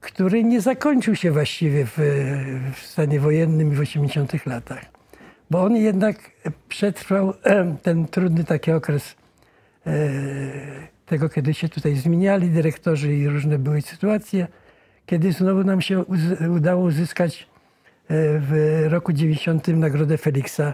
który 0.00 0.44
nie 0.44 0.60
zakończył 0.60 1.14
się 1.16 1.30
właściwie 1.30 1.86
w, 1.86 1.98
w 2.74 2.86
stanie 2.86 3.20
wojennym 3.20 3.70
w 3.70 3.80
80 3.80 4.46
latach. 4.46 4.84
Bo 5.50 5.64
on 5.64 5.76
jednak 5.76 6.16
przetrwał 6.68 7.34
ten 7.82 8.06
trudny 8.06 8.44
taki 8.44 8.72
okres 8.72 9.14
e, 9.86 10.95
tego, 11.06 11.28
kiedy 11.28 11.54
się 11.54 11.68
tutaj 11.68 11.96
zmieniali 11.96 12.50
dyrektorzy 12.50 13.16
i 13.16 13.28
różne 13.28 13.58
były 13.58 13.82
sytuacje, 13.82 14.48
kiedy 15.06 15.32
znowu 15.32 15.64
nam 15.64 15.80
się 15.80 16.04
udało 16.56 16.84
uzyskać 16.84 17.42
e, 17.42 17.46
w 18.38 18.82
roku 18.88 19.12
90 19.12 19.68
nagrodę 19.68 20.18
Feliksa, 20.18 20.72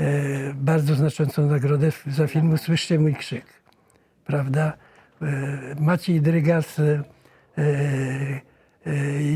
e, 0.00 0.54
bardzo 0.54 0.94
znaczącą 0.94 1.46
nagrodę 1.46 1.90
za 2.06 2.26
film 2.26 2.52
Usłyszcie 2.52 2.98
mój 2.98 3.14
krzyk. 3.14 3.44
Prawda? 4.26 4.72
E, 5.22 5.26
Maciej 5.80 6.20
Drygas 6.20 6.80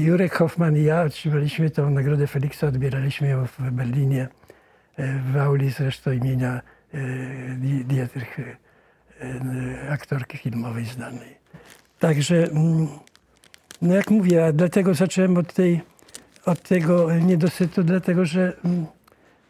Jurek 0.04 0.34
Hoffman 0.34 0.76
i 0.76 0.82
ja 0.82 1.02
otrzymaliśmy 1.02 1.70
tą 1.70 1.90
nagrodę 1.90 2.26
Feliksa, 2.26 2.66
odbieraliśmy 2.66 3.28
ją 3.28 3.46
w 3.46 3.70
Berlinie, 3.70 4.28
w 5.32 5.36
auli 5.36 5.70
zresztą 5.70 6.12
imienia 6.12 6.60
Di- 7.58 7.84
Dietrich, 7.84 8.38
aktorki 9.90 10.38
filmowej 10.38 10.84
znanej. 10.84 11.38
Także, 11.98 12.36
mm, 12.50 12.88
no 13.82 13.94
jak 13.94 14.10
mówię, 14.10 14.50
dlatego 14.52 14.94
zacząłem 14.94 15.36
od, 15.36 15.52
tej, 15.52 15.80
od 16.46 16.62
tego 16.62 17.14
niedosytu, 17.14 17.82
dlatego 17.84 18.24
że, 18.24 18.52
mm, 18.64 18.86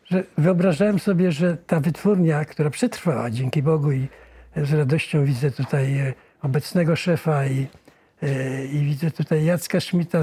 że 0.04 0.24
wyobrażałem 0.38 0.98
sobie, 0.98 1.32
że 1.32 1.56
ta 1.56 1.80
wytwórnia, 1.80 2.44
która 2.44 2.70
przetrwała 2.70 3.30
dzięki 3.30 3.62
Bogu 3.62 3.92
i 3.92 4.08
z 4.56 4.72
radością 4.72 5.24
widzę 5.24 5.50
tutaj 5.50 5.98
e, 5.98 6.14
obecnego 6.42 6.96
szefa 6.96 7.46
i, 7.46 7.66
e, 8.22 8.64
i 8.66 8.84
widzę 8.84 9.10
tutaj 9.10 9.44
Jacka 9.44 9.80
Szmita, 9.80 10.22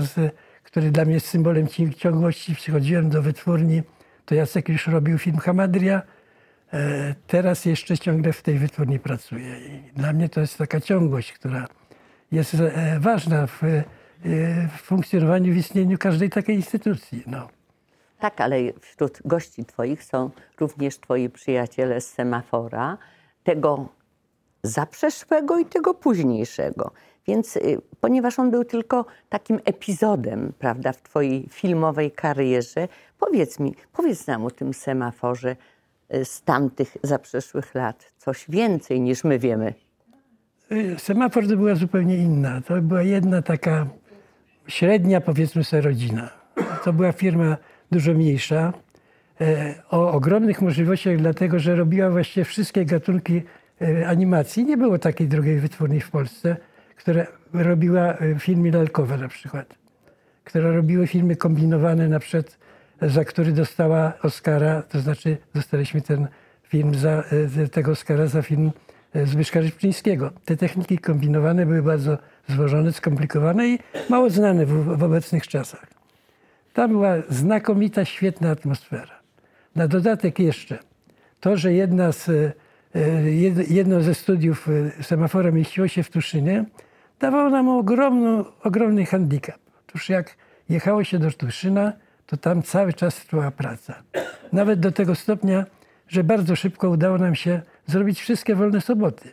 który 0.63 0.91
dla 0.91 1.05
mnie 1.05 1.13
jest 1.13 1.27
symbolem 1.27 1.67
ci- 1.67 1.93
ciągłości. 1.93 2.55
Przychodziłem 2.55 3.09
do 3.09 3.21
wytwórni, 3.21 3.83
to 4.25 4.35
Jacek 4.35 4.69
już 4.69 4.87
robił 4.87 5.17
film 5.17 5.37
Hamadria, 5.37 5.97
E, 5.97 6.14
Teraz 7.27 7.65
jeszcze 7.65 7.97
ciągle 7.97 8.33
w 8.33 8.41
tej 8.41 8.59
wytwórni 8.59 8.99
pracuję. 8.99 9.59
I 9.59 9.91
dla 9.93 10.13
mnie 10.13 10.29
to 10.29 10.41
jest 10.41 10.57
taka 10.57 10.81
ciągłość, 10.81 11.33
która 11.33 11.67
jest 12.31 12.53
e, 12.53 12.99
ważna 12.99 13.47
w, 13.47 13.63
e, 13.63 13.83
w 14.77 14.81
funkcjonowaniu, 14.81 15.53
w 15.53 15.57
istnieniu 15.57 15.97
każdej 15.97 16.29
takiej 16.29 16.55
instytucji. 16.55 17.23
No. 17.27 17.47
Tak, 18.19 18.41
ale 18.41 18.57
wśród 18.81 19.19
gości 19.25 19.65
Twoich 19.65 20.03
są 20.03 20.29
również 20.59 20.97
Twoi 20.97 21.29
przyjaciele 21.29 22.01
z 22.01 22.07
semafora, 22.13 22.97
tego 23.43 23.89
zaprzeszłego 24.63 25.59
i 25.59 25.65
tego 25.65 25.93
późniejszego. 25.93 26.91
Więc 27.27 27.55
y, 27.55 27.81
ponieważ 28.01 28.39
on 28.39 28.51
był 28.51 28.63
tylko 28.65 29.05
takim 29.29 29.59
epizodem, 29.65 30.53
prawda, 30.59 30.93
w 30.93 31.01
Twojej 31.01 31.47
filmowej 31.49 32.11
karierze, 32.11 32.87
powiedz 33.19 33.59
mi, 33.59 33.75
powiedz 33.93 34.27
nam 34.27 34.45
o 34.45 34.51
tym 34.51 34.73
semaforze 34.73 35.55
z 36.23 36.41
tamtych 36.41 36.97
zaprzeszłych 37.03 37.75
lat. 37.75 38.13
Coś 38.17 38.45
więcej 38.49 39.01
niż 39.01 39.23
my 39.23 39.39
wiemy. 39.39 39.73
Y, 40.71 40.95
Semafor 40.99 41.47
to 41.47 41.57
była 41.57 41.75
zupełnie 41.75 42.17
inna. 42.17 42.61
To 42.61 42.81
była 42.81 43.01
jedna 43.01 43.41
taka 43.41 43.87
średnia, 44.67 45.21
powiedzmy 45.21 45.63
sobie, 45.63 45.81
rodzina. 45.81 46.29
To 46.83 46.93
była 46.93 47.11
firma 47.11 47.57
dużo 47.91 48.13
mniejsza, 48.13 48.73
e, 49.41 49.75
o 49.89 50.11
ogromnych 50.11 50.61
możliwościach, 50.61 51.17
dlatego 51.17 51.59
że 51.59 51.75
robiła 51.75 52.09
właściwie 52.09 52.45
wszystkie 52.45 52.85
gatunki 52.85 53.41
e, 53.81 54.07
animacji. 54.07 54.65
Nie 54.65 54.77
było 54.77 54.99
takiej 54.99 55.27
drugiej 55.27 55.59
wytwórni 55.59 55.99
w 56.01 56.11
Polsce, 56.11 56.57
która 56.95 57.25
robiła 57.53 58.13
e, 58.13 58.39
filmy 58.39 58.71
lalkowe 58.71 59.17
na 59.17 59.27
przykład, 59.27 59.75
która 60.43 60.71
robiły 60.71 61.07
filmy 61.07 61.35
kombinowane 61.35 62.07
na 62.07 62.19
przykład, 62.19 62.57
za 63.01 63.25
który 63.25 63.51
dostała 63.51 64.13
Oscara, 64.23 64.81
to 64.81 64.99
znaczy 64.99 65.37
dostaliśmy 65.53 66.01
ten 66.01 66.27
film 66.63 66.95
za, 66.95 67.23
e, 67.63 67.67
tego 67.67 67.91
Oscara 67.91 68.27
za 68.27 68.41
film 68.41 68.71
e, 69.13 69.25
Zbyszka 69.25 69.59
Rybczyńskiego. 69.59 70.31
Te 70.45 70.57
techniki 70.57 70.97
kombinowane 70.97 71.65
były 71.65 71.81
bardzo 71.81 72.17
złożone, 72.49 72.93
skomplikowane 72.93 73.67
i 73.67 73.79
mało 74.09 74.29
znane 74.29 74.65
w, 74.65 74.97
w 74.97 75.03
obecnych 75.03 75.47
czasach. 75.47 75.87
Tam 76.73 76.91
była 76.91 77.13
znakomita, 77.29 78.05
świetna 78.05 78.49
atmosfera. 78.51 79.19
Na 79.75 79.87
dodatek 79.87 80.39
jeszcze 80.39 80.79
to, 81.39 81.57
że 81.57 81.73
jedna 81.73 82.11
z, 82.11 82.29
e, 82.29 82.53
jed- 83.23 83.71
jedno 83.71 84.01
ze 84.01 84.15
studiów 84.15 84.67
semafora 85.01 85.51
mieściło 85.51 85.87
się 85.87 86.03
w 86.03 86.09
Tuszynie, 86.09 86.65
dawało 87.19 87.49
nam 87.49 87.69
ogromną, 87.69 88.45
ogromny 88.63 89.05
handicap. 89.05 89.59
Otóż 89.87 90.09
jak 90.09 90.35
jechało 90.69 91.03
się 91.03 91.19
do 91.19 91.31
Tuszyna, 91.31 91.93
to 92.25 92.37
tam 92.37 92.63
cały 92.63 92.93
czas 92.93 93.15
trwała 93.15 93.51
praca. 93.51 94.03
Nawet 94.53 94.79
do 94.79 94.91
tego 94.91 95.15
stopnia, 95.15 95.65
że 96.07 96.23
bardzo 96.23 96.55
szybko 96.55 96.89
udało 96.89 97.17
nam 97.17 97.35
się 97.35 97.61
zrobić 97.87 98.21
wszystkie 98.21 98.55
wolne 98.55 98.81
soboty 98.81 99.29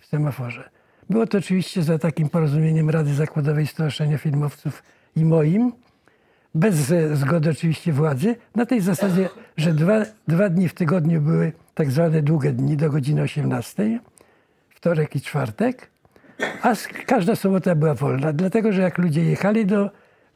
w 0.00 0.06
semaforze. 0.06 0.70
Było 1.10 1.26
to 1.26 1.38
oczywiście 1.38 1.82
za 1.82 1.98
takim 1.98 2.28
porozumieniem 2.28 2.90
Rady 2.90 3.14
Zakładowej 3.14 3.66
Stowarzyszenia 3.66 4.18
Filmowców 4.18 4.82
i 5.16 5.24
moim, 5.24 5.72
bez 6.54 6.74
zgody 7.12 7.50
oczywiście 7.50 7.92
władzy, 7.92 8.36
na 8.54 8.66
tej 8.66 8.80
zasadzie, 8.80 9.28
że 9.56 9.72
dwa, 9.72 10.04
dwa 10.28 10.48
dni 10.48 10.68
w 10.68 10.74
tygodniu 10.74 11.20
były 11.20 11.52
tak 11.74 11.90
zwane 11.90 12.22
długie 12.22 12.52
dni 12.52 12.76
do 12.76 12.90
godziny 12.90 13.22
18, 13.22 14.00
wtorek 14.68 15.16
i 15.16 15.20
czwartek, 15.20 15.90
a 16.62 16.74
każda 17.06 17.36
sobota 17.36 17.74
była 17.74 17.94
wolna, 17.94 18.32
dlatego 18.32 18.72
że 18.72 18.82
jak 18.82 18.98
ludzie 18.98 19.24
jechali 19.24 19.66
do, 19.66 19.90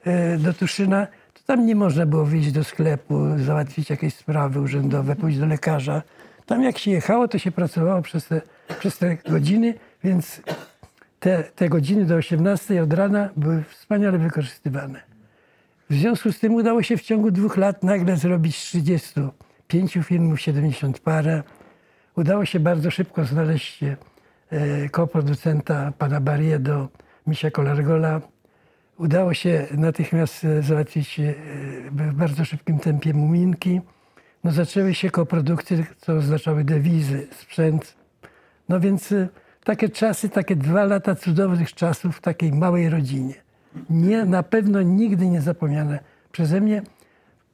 e, 0.05 0.39
do 0.39 0.55
Tuszyna, 0.55 1.07
to 1.35 1.41
tam 1.47 1.67
nie 1.67 1.75
można 1.75 2.07
było 2.07 2.25
wyjść 2.25 2.53
do 2.53 2.65
sklepu, 2.65 3.39
załatwić 3.39 3.91
jakieś 3.91 4.15
sprawy 4.15 4.61
urzędowe, 4.61 5.17
pójść 5.17 5.39
do 5.39 5.47
lekarza. 5.47 6.03
Tam 6.47 6.63
jak 6.63 6.79
się 6.79 6.91
jechało, 6.91 7.29
to 7.29 7.39
się 7.39 7.53
pracowało 7.53 8.03
przez 8.03 8.27
te, 8.27 8.41
przez 8.79 8.99
te 8.99 9.17
godziny, 9.17 9.75
więc 10.05 10.43
te, 11.21 11.45
te 11.45 11.69
godziny 11.69 12.05
do 12.05 12.15
18 12.15 12.83
od 12.83 12.93
rana 12.93 13.31
były 13.37 13.63
wspaniale 13.63 14.19
wykorzystywane. 14.19 15.01
W 15.91 15.95
związku 15.95 16.33
z 16.33 16.39
tym 16.39 16.55
udało 16.55 16.83
się 16.83 16.97
w 16.97 17.03
ciągu 17.03 17.31
dwóch 17.31 17.57
lat 17.57 17.83
nagle 17.83 18.17
zrobić 18.17 18.57
35 18.57 19.99
filmów, 20.03 20.41
70 20.41 21.01
parę. 21.01 21.43
Udało 22.17 22.45
się 22.45 22.61
bardzo 22.61 22.91
szybko 22.91 23.25
znaleźć 23.25 23.83
e, 23.83 24.89
koproducenta 24.89 25.93
pana 25.99 26.21
Barriedo, 26.21 26.89
Misia 27.27 27.51
Kolargola. 27.51 28.21
Udało 28.99 29.35
się 29.35 29.67
natychmiast 29.71 30.45
e, 30.45 30.63
załatwić 30.63 31.21
e, 31.21 31.35
w 31.91 32.13
bardzo 32.13 32.45
szybkim 32.45 32.79
tempie 32.79 33.15
muminki. 33.15 33.81
No, 34.45 34.53
zaczęły 34.53 34.95
się 34.95 35.11
koprodukcje, 35.11 35.87
co 35.99 36.13
oznaczały 36.13 36.65
dewizy, 36.65 37.27
sprzęt. 37.31 37.95
No 38.69 38.81
więc 38.81 39.13
e, 39.13 39.29
takie 39.65 39.89
czasy, 39.89 40.29
takie 40.29 40.57
dwa 40.57 40.85
lata 40.85 41.15
cudownych 41.15 41.75
czasów 41.75 42.17
w 42.17 42.21
takiej 42.21 42.53
małej 42.53 42.91
rodzinie. 42.91 43.35
Nie, 43.91 44.25
na 44.25 44.43
pewno 44.43 44.83
nigdy 44.83 45.29
nie 45.29 45.41
zapomniane 45.41 45.99
przeze 46.33 46.61
mnie. 46.61 46.83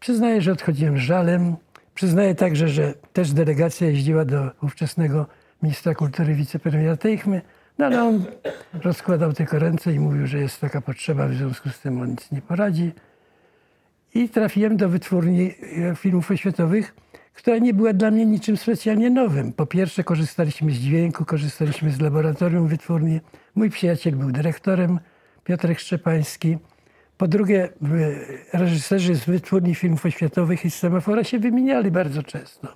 Przyznaję, 0.00 0.42
że 0.42 0.52
odchodziłem 0.52 0.98
żalem. 0.98 1.56
Przyznaję 1.94 2.34
także, 2.34 2.68
że 2.68 2.94
też 3.12 3.32
delegacja 3.32 3.86
jeździła 3.86 4.24
do 4.24 4.50
ówczesnego 4.62 5.26
ministra 5.62 5.94
kultury, 5.94 6.34
wicepremiera 6.34 6.96
Teichmy, 6.96 7.42
no 7.80 7.86
ale 7.86 8.02
on 8.02 8.24
rozkładał 8.82 9.32
tylko 9.32 9.58
ręce 9.58 9.92
i 9.92 10.00
mówił, 10.00 10.26
że 10.26 10.38
jest 10.38 10.60
taka 10.60 10.80
potrzeba, 10.80 11.28
w 11.28 11.34
związku 11.34 11.68
z 11.68 11.78
tym 11.80 12.00
on 12.00 12.10
nic 12.10 12.32
nie 12.32 12.42
poradzi. 12.42 12.92
I 14.14 14.28
trafiłem 14.28 14.76
do 14.76 14.88
wytwórni 14.88 15.54
e, 15.90 15.96
filmów 15.96 16.30
oświatowych, 16.30 16.94
która 17.34 17.58
nie 17.58 17.74
była 17.74 17.92
dla 17.92 18.10
mnie 18.10 18.26
niczym 18.26 18.56
specjalnie 18.56 19.10
nowym. 19.10 19.52
Po 19.52 19.66
pierwsze 19.66 20.04
korzystaliśmy 20.04 20.70
z 20.72 20.74
dźwięku, 20.74 21.24
korzystaliśmy 21.24 21.90
z 21.90 22.00
laboratorium 22.00 22.68
wytwórni. 22.68 23.20
Mój 23.54 23.70
przyjaciel 23.70 24.16
był 24.16 24.32
dyrektorem, 24.32 25.00
Piotrek 25.44 25.80
Szczepański. 25.80 26.58
Po 27.18 27.28
drugie, 27.28 27.68
reżyserzy 28.52 29.14
z 29.14 29.24
wytwórni 29.24 29.74
filmów 29.74 30.06
oświatowych 30.06 30.64
i 30.64 30.70
z 30.70 30.74
semafora 30.74 31.24
się 31.24 31.38
wymieniali 31.38 31.90
bardzo 31.90 32.22
często. 32.22 32.68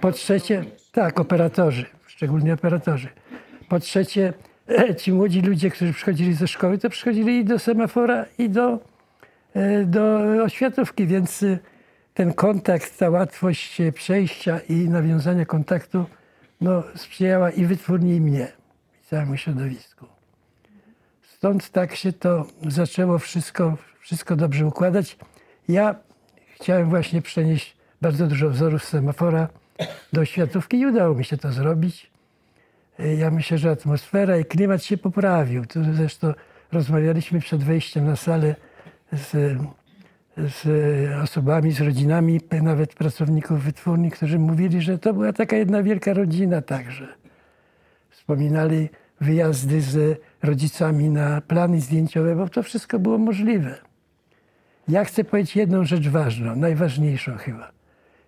Po 0.00 0.12
trzecie, 0.12 0.64
tak, 0.92 1.20
operatorzy, 1.20 1.86
szczególnie 2.06 2.54
operatorzy. 2.54 3.08
Po 3.74 3.80
trzecie, 3.80 4.32
ci 5.00 5.12
młodzi 5.12 5.40
ludzie, 5.40 5.70
którzy 5.70 5.92
przychodzili 5.92 6.34
ze 6.34 6.48
szkoły, 6.48 6.78
to 6.78 6.90
przychodzili 6.90 7.38
i 7.38 7.44
do 7.44 7.58
semafora, 7.58 8.26
i 8.38 8.50
do, 8.50 8.78
e, 9.54 9.84
do 9.84 10.18
oświatówki, 10.44 11.06
więc 11.06 11.42
e, 11.42 11.58
ten 12.14 12.32
kontakt, 12.32 12.98
ta 12.98 13.10
łatwość 13.10 13.80
e, 13.80 13.92
przejścia 13.92 14.60
i 14.68 14.74
nawiązania 14.74 15.44
kontaktu 15.44 16.06
no, 16.60 16.82
sprzyjała 16.96 17.50
i 17.50 17.66
wytwórni, 17.66 18.14
i 18.14 18.20
mnie, 18.20 18.52
i 19.02 19.06
całemu 19.06 19.36
środowisku. 19.36 20.06
Stąd 21.22 21.70
tak 21.70 21.94
się 21.94 22.12
to 22.12 22.46
zaczęło 22.68 23.18
wszystko, 23.18 23.76
wszystko 24.00 24.36
dobrze 24.36 24.66
układać. 24.66 25.16
Ja 25.68 25.94
chciałem 26.54 26.90
właśnie 26.90 27.22
przenieść 27.22 27.76
bardzo 28.00 28.26
dużo 28.26 28.50
wzorów 28.50 28.84
z 28.84 28.88
semafora 28.88 29.48
do 30.12 30.20
oświatówki 30.20 30.78
i 30.78 30.86
udało 30.86 31.14
mi 31.14 31.24
się 31.24 31.36
to 31.36 31.52
zrobić. 31.52 32.13
E, 32.98 33.14
Ja 33.14 33.30
myślę, 33.30 33.58
że 33.58 33.70
atmosfera 33.70 34.36
i 34.38 34.44
klimat 34.44 34.84
się 34.84 34.96
poprawił. 34.96 35.66
Tu 35.66 35.94
zresztą 35.94 36.32
rozmawialiśmy 36.72 37.40
przed 37.40 37.64
wejściem 37.64 38.06
na 38.06 38.16
salę 38.16 38.54
z, 39.12 39.58
z 40.36 40.62
osobami, 41.22 41.72
z 41.72 41.80
rodzinami, 41.80 42.40
nawet 42.62 42.94
pracowników 42.94 43.62
wytwórni, 43.62 44.10
którzy 44.10 44.38
mówili, 44.38 44.82
że 44.82 44.98
to 44.98 45.14
była 45.14 45.32
taka 45.32 45.56
jedna 45.56 45.82
wielka 45.82 46.12
rodzina 46.12 46.62
także. 46.62 47.08
Wspominali 48.10 48.88
wyjazdy 49.20 49.80
z 49.80 50.20
rodzicami 50.42 51.10
na 51.10 51.40
plany 51.40 51.80
zdjęciowe, 51.80 52.36
bo 52.36 52.48
to 52.48 52.62
wszystko 52.62 52.98
było 52.98 53.18
możliwe. 53.18 53.74
Ja 54.88 55.04
chcę 55.04 55.24
powiedzieć 55.24 55.56
jedną 55.56 55.84
rzecz 55.84 56.08
ważną, 56.08 56.56
najważniejszą 56.56 57.36
chyba. 57.36 57.72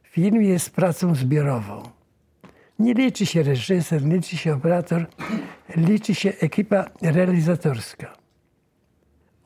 Film 0.02 0.42
jest 0.42 0.74
pracą 0.74 1.14
zbiorową. 1.14 1.95
Nie 2.78 2.94
liczy 2.94 3.26
się 3.26 3.42
reżyser, 3.42 4.04
nie 4.04 4.16
liczy 4.16 4.36
się 4.36 4.54
operator, 4.54 5.06
liczy 5.76 6.14
się 6.14 6.32
ekipa 6.40 6.84
realizatorska. 7.02 8.12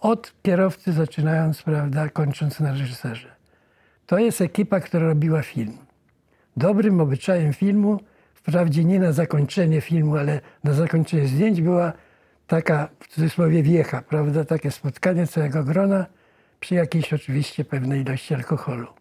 Od 0.00 0.34
kierowcy 0.42 0.92
zaczynając, 0.92 1.62
prawda, 1.62 2.08
kończąc 2.08 2.60
na 2.60 2.70
reżyserze. 2.70 3.36
To 4.06 4.18
jest 4.18 4.40
ekipa, 4.40 4.80
która 4.80 5.06
robiła 5.06 5.42
film. 5.42 5.78
Dobrym 6.56 7.00
obyczajem 7.00 7.52
filmu, 7.52 8.00
wprawdzie 8.34 8.84
nie 8.84 8.98
na 9.00 9.12
zakończenie 9.12 9.80
filmu, 9.80 10.16
ale 10.16 10.40
na 10.64 10.72
zakończenie 10.72 11.26
zdjęć 11.26 11.62
była 11.62 11.92
taka, 12.46 12.88
w 13.00 13.08
cudzysłowie, 13.08 13.62
wiecha, 13.62 14.02
prawda, 14.02 14.44
takie 14.44 14.70
spotkanie 14.70 15.26
całego 15.26 15.64
grona 15.64 16.06
przy 16.60 16.74
jakiejś 16.74 17.12
oczywiście 17.12 17.64
pewnej 17.64 18.00
ilości 18.00 18.34
alkoholu. 18.34 18.99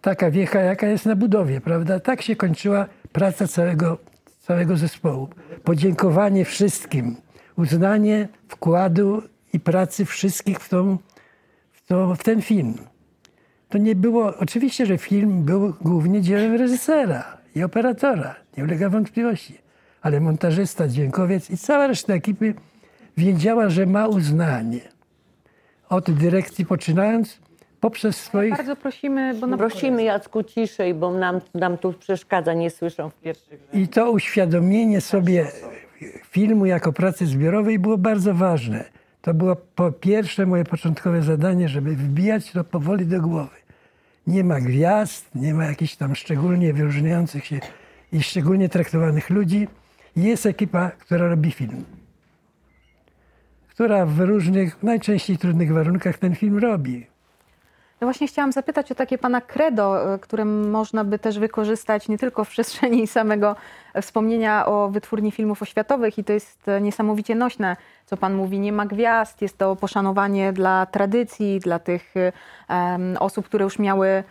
Taka 0.00 0.30
wiecha, 0.30 0.60
jaka 0.60 0.86
jest 0.86 1.06
na 1.06 1.16
budowie, 1.16 1.60
prawda? 1.60 2.00
Tak 2.00 2.22
się 2.22 2.36
kończyła 2.36 2.86
praca 3.12 3.48
całego, 3.48 3.98
całego 4.40 4.76
zespołu. 4.76 5.28
Podziękowanie 5.64 6.44
wszystkim, 6.44 7.16
uznanie 7.56 8.28
wkładu 8.48 9.22
i 9.52 9.60
pracy 9.60 10.04
wszystkich 10.04 10.58
w, 10.58 10.68
tą, 10.68 10.98
w, 11.72 11.86
to, 11.86 12.14
w 12.14 12.22
ten 12.22 12.42
film. 12.42 12.74
To 13.68 13.78
nie 13.78 13.94
było, 13.94 14.36
oczywiście, 14.36 14.86
że 14.86 14.98
film 14.98 15.42
był 15.42 15.74
głównie 15.80 16.22
dziełem 16.22 16.54
reżysera 16.54 17.38
i 17.54 17.62
operatora, 17.62 18.34
nie 18.56 18.64
ulega 18.64 18.88
wątpliwości, 18.90 19.58
ale 20.02 20.20
montażysta, 20.20 20.88
dźwiękowiec 20.88 21.50
i 21.50 21.58
cała 21.58 21.86
reszta 21.86 22.14
ekipy 22.14 22.54
wiedziała, 23.16 23.68
że 23.68 23.86
ma 23.86 24.06
uznanie. 24.06 24.80
Od 25.88 26.10
dyrekcji 26.10 26.66
poczynając, 26.66 27.38
poprzez 27.80 28.16
swoich 28.16 28.56
Bardzo 28.56 28.76
prosimy, 28.76 29.34
bo 29.34 29.56
Prosimy 29.56 30.02
Jacku 30.02 30.42
ciszej, 30.42 30.94
bo 30.94 31.12
nam, 31.12 31.40
nam 31.54 31.78
tu 31.78 31.92
przeszkadza, 31.92 32.54
nie 32.54 32.70
słyszą 32.70 33.10
w 33.10 33.14
pierwszych. 33.14 33.60
I 33.72 33.88
to 33.88 34.10
uświadomienie 34.10 35.00
sobie 35.00 35.46
filmu 36.30 36.66
jako 36.66 36.92
pracy 36.92 37.26
zbiorowej 37.26 37.78
było 37.78 37.98
bardzo 37.98 38.34
ważne. 38.34 38.84
To 39.22 39.34
było 39.34 39.56
po 39.56 39.92
pierwsze 39.92 40.46
moje 40.46 40.64
początkowe 40.64 41.22
zadanie, 41.22 41.68
żeby 41.68 41.96
wbijać 41.96 42.52
to 42.52 42.64
powoli 42.64 43.06
do 43.06 43.20
głowy. 43.20 43.56
Nie 44.26 44.44
ma 44.44 44.60
gwiazd, 44.60 45.34
nie 45.34 45.54
ma 45.54 45.64
jakichś 45.64 45.96
tam 45.96 46.14
szczególnie 46.14 46.72
wyróżniających 46.72 47.46
się 47.46 47.60
i 48.12 48.22
szczególnie 48.22 48.68
traktowanych 48.68 49.30
ludzi. 49.30 49.68
Jest 50.16 50.46
ekipa, 50.46 50.90
która 50.90 51.28
robi 51.28 51.50
film. 51.50 51.84
Która 53.68 54.06
w 54.06 54.20
różnych, 54.20 54.82
najczęściej 54.82 55.38
trudnych 55.38 55.72
warunkach 55.72 56.18
ten 56.18 56.34
film 56.34 56.58
robi. 56.58 57.06
No 58.00 58.06
właśnie 58.06 58.28
chciałam 58.28 58.52
zapytać 58.52 58.92
o 58.92 58.94
takie 58.94 59.18
pana 59.18 59.40
credo, 59.40 60.14
y, 60.14 60.18
które 60.18 60.44
można 60.44 61.04
by 61.04 61.18
też 61.18 61.38
wykorzystać 61.38 62.08
nie 62.08 62.18
tylko 62.18 62.44
w 62.44 62.48
przestrzeni 62.48 63.06
samego 63.18 63.56
wspomnienia 64.02 64.66
o 64.66 64.88
wytwórni 64.88 65.32
filmów 65.32 65.62
oświatowych 65.62 66.18
i 66.18 66.24
to 66.24 66.32
jest 66.32 66.68
e, 66.68 66.80
niesamowicie 66.80 67.34
nośne, 67.34 67.76
co 68.06 68.16
pan 68.16 68.34
mówi, 68.34 68.60
nie 68.60 68.72
ma 68.72 68.86
gwiazd, 68.86 69.42
jest 69.42 69.58
to 69.58 69.76
poszanowanie 69.76 70.52
dla 70.52 70.86
tradycji, 70.86 71.60
dla 71.60 71.78
tych 71.78 72.14
em, 72.68 73.16
osób, 73.20 73.46
które 73.46 73.64
już 73.64 73.78
miały 73.78 74.08
e, 74.08 74.24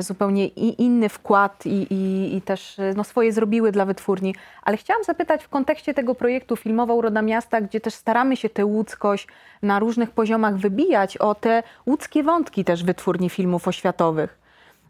zupełnie 0.00 0.46
i 0.46 0.82
inny 0.82 1.08
wkład 1.08 1.66
i, 1.66 1.86
i, 1.94 2.36
i 2.36 2.42
też 2.42 2.78
e, 2.78 2.94
no, 2.96 3.04
swoje 3.04 3.32
zrobiły 3.32 3.72
dla 3.72 3.84
wytwórni. 3.84 4.34
Ale 4.62 4.76
chciałam 4.76 5.04
zapytać 5.04 5.44
w 5.44 5.48
kontekście 5.48 5.94
tego 5.94 6.14
projektu 6.14 6.56
Filmowa 6.56 6.94
Uroda 6.94 7.22
Miasta, 7.22 7.60
gdzie 7.60 7.80
też 7.80 7.94
staramy 7.94 8.36
się 8.36 8.48
tę 8.48 8.64
łódzkość 8.64 9.28
na 9.62 9.78
różnych 9.78 10.10
poziomach 10.10 10.56
wybijać, 10.56 11.16
o 11.16 11.34
te 11.34 11.62
łódzkie 11.86 12.22
wątki 12.22 12.64
też 12.64 12.84
wytwórni 12.84 13.30
filmów 13.30 13.68
oświatowych. 13.68 14.38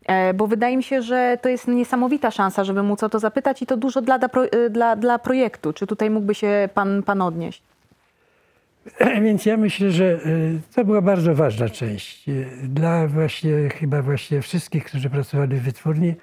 E, 0.06 0.34
Bo 0.34 0.46
wydaje 0.46 0.76
mi 0.76 0.82
się, 0.82 1.02
że 1.02 1.38
to 1.42 1.48
jest 1.48 1.68
niesamowita 1.68 2.30
szansa, 2.30 2.64
żeby 2.64 2.82
móc 2.82 3.02
o 3.02 3.08
to 3.08 3.18
zapytać 3.18 3.62
i 3.62 3.66
to 3.66 3.76
dużo 3.76 4.02
dla, 4.02 4.16
e, 4.16 4.70
dla, 4.70 4.96
dla 4.96 5.18
projektu. 5.18 5.72
Czy 5.72 5.86
tutaj 5.86 6.10
mógłby 6.10 6.34
się 6.34 6.68
pan, 6.74 7.02
pan 7.02 7.22
odnieść? 7.22 7.62
Więc 9.24 9.46
ja 9.46 9.56
myślę, 9.56 9.90
że 9.90 10.04
y, 10.26 10.60
to 10.74 10.84
była 10.84 11.02
bardzo 11.02 11.34
ważna 11.34 11.68
część 11.68 12.28
y, 12.28 12.46
dla 12.62 13.06
właśnie 13.06 13.68
chyba 13.80 14.02
właśnie 14.02 14.42
wszystkich, 14.42 14.84
którzy 14.84 15.10
pracowali 15.10 15.56
w 15.56 15.62
wytwórni. 15.62 16.14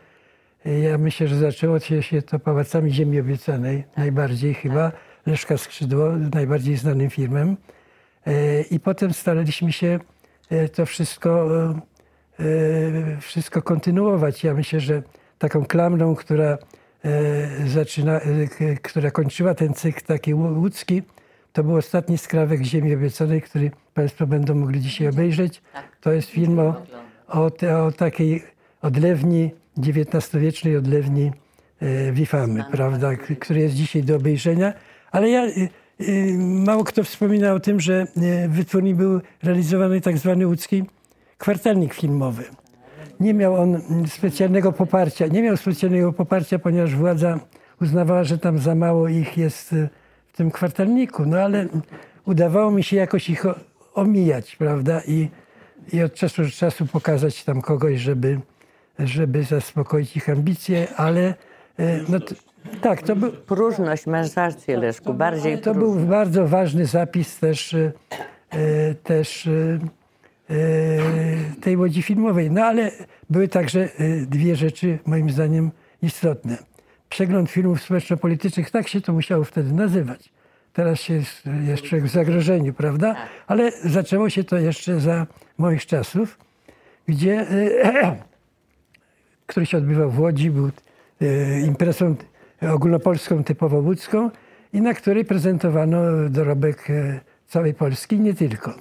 Y, 0.65 0.79
Ja 0.79 0.97
myślę, 0.97 1.27
że 1.27 1.35
zaczęło 1.35 1.79
się 1.79 2.21
to 2.21 2.39
Pałacami 2.39 2.91
Ziemi 2.93 3.19
Obiecanej, 3.19 3.83
najbardziej 3.97 4.53
chyba. 4.53 4.91
Leszka 5.25 5.57
Skrzydło, 5.57 6.09
najbardziej 6.33 6.75
znanym 6.77 7.09
filmem. 7.09 7.57
Y, 8.27 8.65
I 8.71 8.79
potem 8.79 9.13
staraliśmy 9.13 9.71
się 9.73 9.99
to 10.73 10.85
wszystko, 10.85 11.49
wszystko 13.21 13.61
kontynuować. 13.61 14.43
Ja 14.43 14.53
myślę, 14.53 14.79
że 14.79 15.01
taką 15.37 15.65
klamrą, 15.65 16.15
która, 16.15 16.57
zaczyna, 17.65 18.19
która 18.83 19.11
kończyła 19.11 19.53
ten 19.53 19.73
cykl 19.73 20.01
taki 20.05 20.33
łó- 20.35 20.57
łódzki, 20.57 21.03
to 21.53 21.63
był 21.63 21.75
ostatni 21.75 22.17
skrawek 22.17 22.61
Ziemi 22.63 22.95
Obiecanej, 22.95 23.41
który 23.41 23.71
Państwo 23.93 24.27
będą 24.27 24.55
mogli 24.55 24.81
dzisiaj 24.81 25.07
obejrzeć. 25.07 25.61
To 26.01 26.11
jest 26.11 26.29
film 26.29 26.59
o, 26.59 26.81
o, 27.27 27.49
te, 27.51 27.83
o 27.83 27.91
takiej 27.91 28.43
odlewni, 28.81 29.51
XIX-wiecznej 29.77 30.77
odlewni 30.77 31.31
e, 31.81 32.11
Wifamy, 32.11 32.63
prawda, 32.71 33.15
k- 33.15 33.35
który 33.39 33.59
jest 33.59 33.75
dzisiaj 33.75 34.03
do 34.03 34.15
obejrzenia. 34.15 34.73
Ale 35.11 35.29
ja, 35.29 35.45
y, 35.45 35.69
y, 36.01 36.37
mało 36.39 36.83
kto 36.83 37.03
wspomina 37.03 37.53
o 37.53 37.59
tym, 37.59 37.79
że 37.79 37.93
e, 38.17 38.47
w 38.47 38.51
wytwórni 38.51 38.95
był 38.95 39.21
realizowany 39.43 40.01
tak 40.01 40.17
zwany 40.17 40.47
łódzki 40.47 40.83
kwartalnik 41.37 41.93
filmowy. 41.93 42.43
Nie 43.19 43.33
miał 43.33 43.55
on 43.55 43.81
specjalnego 44.07 44.71
poparcia. 44.71 45.27
Nie 45.27 45.41
miał 45.41 45.57
specjalnego 45.57 46.13
poparcia, 46.13 46.59
ponieważ 46.59 46.95
władza 46.95 47.39
uznawała, 47.81 48.23
że 48.23 48.37
tam 48.37 48.59
za 48.59 48.75
mało 48.75 49.07
ich 49.07 49.37
jest 49.37 49.75
w 49.75 49.87
tym 50.39 50.51
kwartalniku. 50.51 51.25
No 51.25 51.37
ale 51.37 51.65
udawało 52.25 52.71
mi 52.71 52.83
się 52.83 52.95
jakoś 52.95 53.29
ich 53.29 53.45
omijać, 53.93 54.55
prawda? 54.55 55.01
I, 55.07 55.29
i 55.93 56.01
od 56.03 56.13
czasu 56.13 56.43
do 56.43 56.49
czasu 56.49 56.85
pokazać 56.85 57.43
tam 57.43 57.61
kogoś, 57.61 57.99
żeby, 57.99 58.39
żeby 58.99 59.43
zaspokoić 59.43 60.17
ich 60.17 60.29
ambicje, 60.29 60.87
ale 60.95 61.33
y, 61.79 62.05
no, 62.09 62.19
tak, 62.81 63.01
to 63.01 63.15
był, 63.15 63.31
Próżność, 63.31 64.07
masz 64.07 64.35
rację 64.35 64.77
Leszku, 64.77 65.13
bardziej 65.13 65.61
to 65.61 65.73
był 65.73 65.95
bardzo 65.95 66.47
ważny 66.47 66.85
zapis 66.85 67.39
też, 67.39 67.73
e, 67.73 67.91
e, 68.49 68.93
też 68.95 69.47
e, 69.47 69.79
e, 70.49 70.57
tej 71.61 71.77
łodzi 71.77 72.01
filmowej. 72.01 72.51
No 72.51 72.65
ale 72.65 72.91
były 73.29 73.47
także 73.47 73.81
e, 73.81 73.89
dwie 74.25 74.55
rzeczy 74.55 74.99
moim 75.05 75.29
zdaniem 75.29 75.71
istotne. 76.01 76.68
Przegląd 77.09 77.49
filmów 77.49 77.81
społeczno-politycznych, 77.81 78.71
tak 78.71 78.87
się 78.87 79.01
to 79.01 79.13
musiało 79.13 79.43
wtedy 79.43 79.73
nazywać. 79.73 80.31
Teraz 80.73 80.99
się 80.99 81.13
jest, 81.13 81.43
jest 81.67 81.83
człowiek 81.83 82.05
w 82.05 82.11
zagrożeniu, 82.11 82.73
prawda? 82.73 83.15
Ale 83.47 83.71
zaczęło 83.71 84.29
się 84.29 84.43
to 84.43 84.57
jeszcze 84.57 84.99
za 84.99 85.27
moich 85.57 85.85
czasów, 85.85 86.37
gdzie 87.07 87.47
e, 87.83 88.15
który 89.47 89.65
się 89.65 89.77
odbywał 89.77 90.11
w 90.11 90.19
Łodzi, 90.19 90.51
był 90.51 90.71
e, 91.21 91.61
imprezą 91.61 92.15
ogólnopolską, 92.61 93.43
typowo 93.43 93.77
łódzką 93.77 94.31
i 94.73 94.81
na 94.81 94.93
której 94.93 95.25
prezentowano 95.25 96.29
dorobek 96.29 96.89
e, 96.89 97.19
całej 97.47 97.73
Polski, 97.73 98.19
nie 98.19 98.33
tylko. 98.33 98.73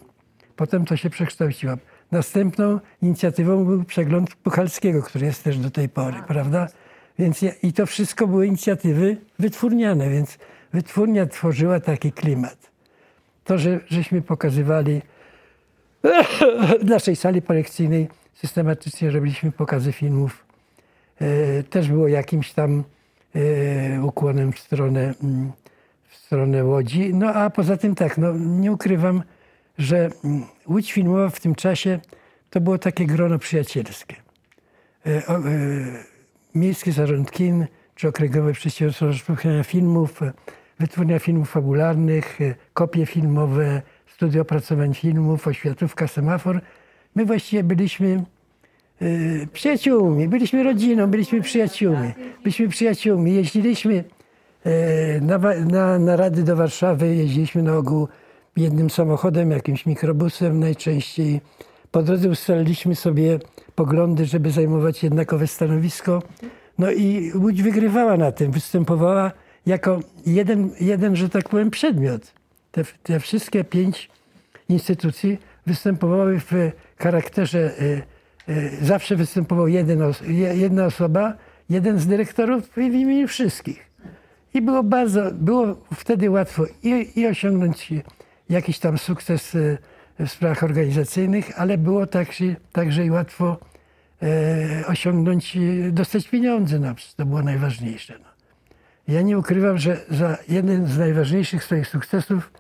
Potem 0.56 0.84
to 0.84 0.96
się 0.96 1.10
przekształciło. 1.10 1.74
Następną 2.10 2.80
inicjatywą 3.02 3.64
był 3.64 3.84
przegląd 3.84 4.34
Puchalskiego, 4.34 5.02
który 5.02 5.26
jest 5.26 5.44
też 5.44 5.58
do 5.58 5.70
tej 5.70 5.88
pory, 5.88 6.16
prawda? 6.26 6.68
Więc 7.18 7.42
ja, 7.42 7.52
I 7.62 7.72
to 7.72 7.86
wszystko 7.86 8.26
były 8.26 8.46
inicjatywy 8.46 9.16
wytwórniane, 9.38 10.10
więc 10.10 10.38
wytwórnia 10.72 11.26
tworzyła 11.26 11.80
taki 11.80 12.12
klimat. 12.12 12.70
To, 13.44 13.58
że 13.58 13.80
żeśmy 13.88 14.22
pokazywali 14.22 15.02
w 16.80 16.84
naszej 16.84 17.16
sali 17.16 17.42
projekcyjnej 17.42 18.08
systematycznie 18.34 19.10
robiliśmy 19.10 19.52
pokazy 19.52 19.92
filmów. 19.92 20.44
E, 21.20 21.62
też 21.62 21.88
było 21.88 22.08
jakimś 22.08 22.52
tam 22.52 22.84
e, 23.34 24.02
ukłonem 24.02 24.52
w 24.52 24.58
stronę, 24.58 25.14
mm, 25.22 25.52
w 26.08 26.16
stronę 26.16 26.64
Łodzi. 26.64 27.14
No 27.14 27.34
a 27.34 27.50
poza 27.50 27.76
tym 27.76 27.94
tak, 27.94 28.18
no, 28.18 28.32
nie 28.36 28.72
ukrywam, 28.72 29.22
że 29.78 30.10
mm, 30.24 30.44
Łódź 30.68 30.92
Filmowa 30.92 31.28
w 31.28 31.40
tym 31.40 31.54
czasie 31.54 32.00
to 32.50 32.60
było 32.60 32.78
takie 32.78 33.06
grono 33.06 33.38
przyjacielskie. 33.38 34.16
E, 35.06 35.10
e, 35.10 35.38
Miejskie 36.54 36.92
Zarząd 36.92 37.30
Kin, 37.30 37.66
czy 37.94 38.08
Okręgowe 38.08 38.52
Przedsiębiorstwo 38.52 39.06
Rozpowszechniania 39.06 39.64
Filmów, 39.64 40.20
Wytwórnia 40.80 41.18
Filmów 41.18 41.50
Fabularnych, 41.50 42.38
kopie 42.74 43.06
filmowe, 43.06 43.82
Studio 44.06 44.42
Opracowań 44.42 44.94
Filmów, 44.94 45.46
Oświatówka, 45.46 46.08
Semafor. 46.08 46.60
My 47.14 47.24
właściwie 47.24 47.64
byliśmy 47.64 48.24
e, 49.02 49.06
przyjaciółmi, 49.52 50.28
byliśmy 50.28 50.62
rodziną, 50.62 51.06
byliśmy 51.06 51.40
przyjaciółmi. 51.40 52.12
Byliśmy 52.42 52.68
przyjaciółmi. 52.68 53.34
Jeździliśmy 53.34 54.04
e, 54.64 55.20
na, 55.20 55.38
na, 55.70 55.98
na 55.98 56.16
rady 56.16 56.42
do 56.42 56.56
Warszawy, 56.56 57.14
jeździliśmy 57.14 57.62
na 57.62 57.76
ogół 57.76 58.08
jednym 58.56 58.90
samochodem, 58.90 59.50
jakimś 59.50 59.86
mikrobusem 59.86 60.60
najczęściej. 60.60 61.40
Po 61.90 62.02
drodze 62.02 62.28
ustaliliśmy 62.28 62.94
sobie 62.94 63.38
poglądy, 63.74 64.26
żeby 64.26 64.50
zajmować 64.50 65.02
jednakowe 65.02 65.46
stanowisko. 65.46 66.22
No 66.78 66.90
i 66.90 67.32
Łódź 67.34 67.62
wygrywała 67.62 68.16
na 68.16 68.32
tym, 68.32 68.52
występowała 68.52 69.32
jako 69.66 70.00
jeden, 70.26 70.70
jeden 70.80 71.16
że 71.16 71.28
tak 71.28 71.48
powiem, 71.48 71.70
przedmiot. 71.70 72.32
Te, 72.72 72.84
te 73.02 73.20
wszystkie 73.20 73.64
pięć 73.64 74.10
instytucji 74.68 75.38
występowały 75.66 76.40
w 76.40 76.52
charakterze, 76.98 77.82
y, 77.82 78.02
y, 78.48 78.70
zawsze 78.82 79.16
występował 79.16 79.68
jeden, 79.68 80.00
jedna 80.54 80.84
osoba, 80.84 81.34
jeden 81.70 81.98
z 81.98 82.06
dyrektorów 82.06 82.68
w 82.68 82.78
imieniu 82.78 83.28
wszystkich. 83.28 83.90
I 84.54 84.62
było 84.62 84.82
bardzo, 84.82 85.30
było 85.32 85.66
wtedy 85.94 86.30
łatwo 86.30 86.64
i, 86.82 87.12
i 87.16 87.26
osiągnąć 87.26 87.92
jakiś 88.50 88.78
tam 88.78 88.98
sukces 88.98 89.54
y, 89.54 89.78
w 90.18 90.28
sprawach 90.28 90.62
organizacyjnych, 90.62 91.60
ale 91.60 91.78
było 91.78 92.06
także, 92.06 92.44
także 92.72 93.04
i 93.04 93.10
łatwo 93.10 93.56
e, 94.22 94.86
osiągnąć, 94.86 95.56
y, 95.56 95.92
dostać 95.92 96.28
pieniądze. 96.28 96.94
Przecież 96.94 97.14
to 97.14 97.26
było 97.26 97.42
najważniejsze. 97.42 98.14
No. 98.18 98.28
Ja 99.14 99.22
nie 99.22 99.38
ukrywam, 99.38 99.78
że 99.78 100.00
za 100.10 100.38
jeden 100.48 100.86
z 100.86 100.98
najważniejszych 100.98 101.64
swoich 101.64 101.86
sukcesów 101.86 102.52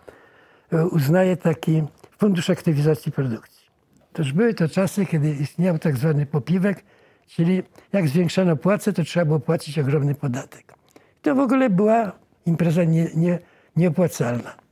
e, 0.72 0.86
uznaję 0.86 1.36
taki 1.36 1.82
Fundusz 2.18 2.50
Aktywizacji 2.50 3.12
Produkcji. 3.12 3.68
Toż 4.12 4.32
były 4.32 4.54
to 4.54 4.68
czasy, 4.68 5.06
kiedy 5.06 5.30
istniał 5.30 5.78
tak 5.78 5.96
zwany 5.96 6.26
popiwek, 6.26 6.84
czyli 7.26 7.62
jak 7.92 8.08
zwiększano 8.08 8.56
płace, 8.56 8.92
to 8.92 9.04
trzeba 9.04 9.26
było 9.26 9.40
płacić 9.40 9.78
ogromny 9.78 10.14
podatek. 10.14 10.74
To 11.22 11.34
w 11.34 11.38
ogóle 11.38 11.70
była 11.70 12.12
impreza 12.46 12.84
nie, 12.84 13.08
nie, 13.16 13.38
nieopłacalna. 13.76 14.67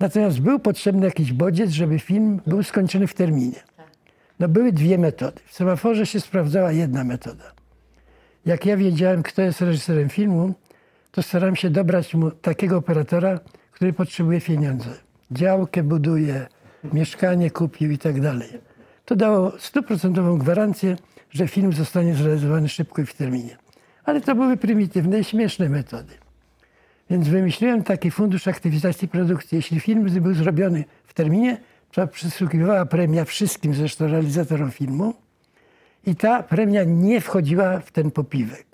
Natomiast 0.00 0.40
był 0.40 0.58
potrzebny 0.58 1.06
jakiś 1.06 1.32
bodziec, 1.32 1.70
żeby 1.70 1.98
film 1.98 2.40
był 2.46 2.62
skończony 2.62 3.06
w 3.06 3.14
terminie. 3.14 3.62
No 4.38 4.48
były 4.48 4.72
dwie 4.72 4.98
metody. 4.98 5.40
W 5.46 5.54
semaforze 5.54 6.06
się 6.06 6.20
sprawdzała 6.20 6.72
jedna 6.72 7.04
metoda. 7.04 7.52
Jak 8.46 8.66
ja 8.66 8.76
wiedziałem, 8.76 9.22
kto 9.22 9.42
jest 9.42 9.60
reżyserem 9.60 10.08
filmu, 10.08 10.54
to 11.10 11.22
starałem 11.22 11.56
się 11.56 11.70
dobrać 11.70 12.14
mu 12.14 12.30
takiego 12.30 12.76
operatora, 12.76 13.40
który 13.72 13.92
potrzebuje 13.92 14.40
pieniędzy. 14.40 14.90
Działkę 15.30 15.82
buduje, 15.82 16.46
mieszkanie 16.92 17.50
kupił 17.50 17.90
i 17.90 17.98
tak 17.98 18.20
dalej. 18.20 18.48
To 19.04 19.16
dało 19.16 19.52
stuprocentową 19.58 20.38
gwarancję, 20.38 20.96
że 21.30 21.48
film 21.48 21.72
zostanie 21.72 22.14
zrealizowany 22.14 22.68
szybko 22.68 23.02
i 23.02 23.06
w 23.06 23.14
terminie. 23.14 23.56
Ale 24.04 24.20
to 24.20 24.34
były 24.34 24.56
prymitywne 24.56 25.18
i 25.18 25.24
śmieszne 25.24 25.68
metody. 25.68 26.14
Więc 27.10 27.28
wymyśliłem 27.28 27.82
taki 27.82 28.10
fundusz 28.10 28.48
aktywizacji 28.48 29.08
produkcji. 29.08 29.56
Jeśli 29.56 29.80
film 29.80 30.20
był 30.20 30.34
zrobiony 30.34 30.84
w 31.04 31.14
terminie, 31.14 31.58
to 31.92 32.06
przysługiwała 32.06 32.86
premia 32.86 33.24
wszystkim 33.24 33.74
zresztą 33.74 34.06
realizatorom 34.06 34.70
filmu 34.70 35.14
i 36.06 36.16
ta 36.16 36.42
premia 36.42 36.84
nie 36.84 37.20
wchodziła 37.20 37.80
w 37.80 37.92
ten 37.92 38.10
popiwek. 38.10 38.66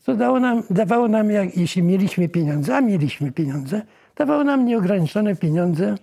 Co 0.00 0.16
dało 0.16 0.40
nam, 0.40 0.62
dawało 0.70 1.08
nam, 1.08 1.30
jak, 1.30 1.56
jeśli 1.56 1.82
mieliśmy 1.82 2.28
pieniądze, 2.28 2.76
a 2.76 2.80
mieliśmy 2.80 3.32
pieniądze, 3.32 3.82
dawało 4.16 4.44
nam 4.44 4.66
nieograniczone 4.66 5.36
pieniądze 5.36 5.94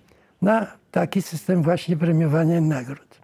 na 0.42 0.66
taki 0.90 1.22
system 1.22 1.62
właśnie 1.62 1.96
premiowania 1.96 2.60
nagród. 2.60 3.20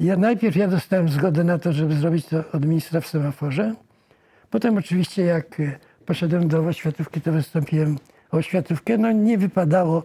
Ja 0.00 0.16
najpierw 0.16 0.56
ja 0.56 0.68
dostałem 0.68 1.08
zgodę 1.08 1.44
na 1.44 1.58
to, 1.58 1.72
żeby 1.72 1.94
zrobić 1.94 2.26
to 2.26 2.44
od 2.52 2.64
ministra 2.64 3.00
w 3.00 3.06
semaforze. 3.06 3.74
Potem 4.50 4.76
oczywiście 4.76 5.22
jak 5.22 5.62
poszedłem 6.06 6.48
do 6.48 6.66
oświatówki, 6.66 7.20
to 7.20 7.32
wystąpiłem 7.32 7.98
o 8.32 8.36
oświatówkę. 8.36 8.98
No 8.98 9.12
nie 9.12 9.38
wypadało 9.38 10.02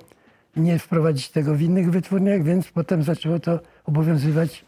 nie 0.56 0.80
wprowadzić 0.80 1.30
tego 1.30 1.56
w 1.56 1.62
innych 1.62 1.92
wytwórniach, 1.92 2.44
więc 2.44 2.68
potem 2.68 3.04
zaczęło 3.04 3.40
to 3.40 3.60
obowiązywać 3.86 4.66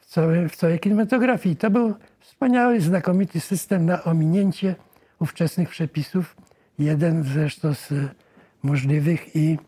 w 0.00 0.06
całej, 0.06 0.48
w 0.48 0.56
całej 0.56 0.78
kinematografii. 0.78 1.56
To 1.56 1.70
był 1.70 1.94
wspaniały, 2.20 2.80
znakomity 2.80 3.40
system 3.40 3.86
na 3.86 4.04
ominięcie 4.04 4.74
ówczesnych 5.20 5.68
przepisów. 5.68 6.36
Jeden 6.78 7.24
zresztą 7.24 7.74
z 7.74 7.92
możliwych 8.62 9.36
i, 9.36 9.58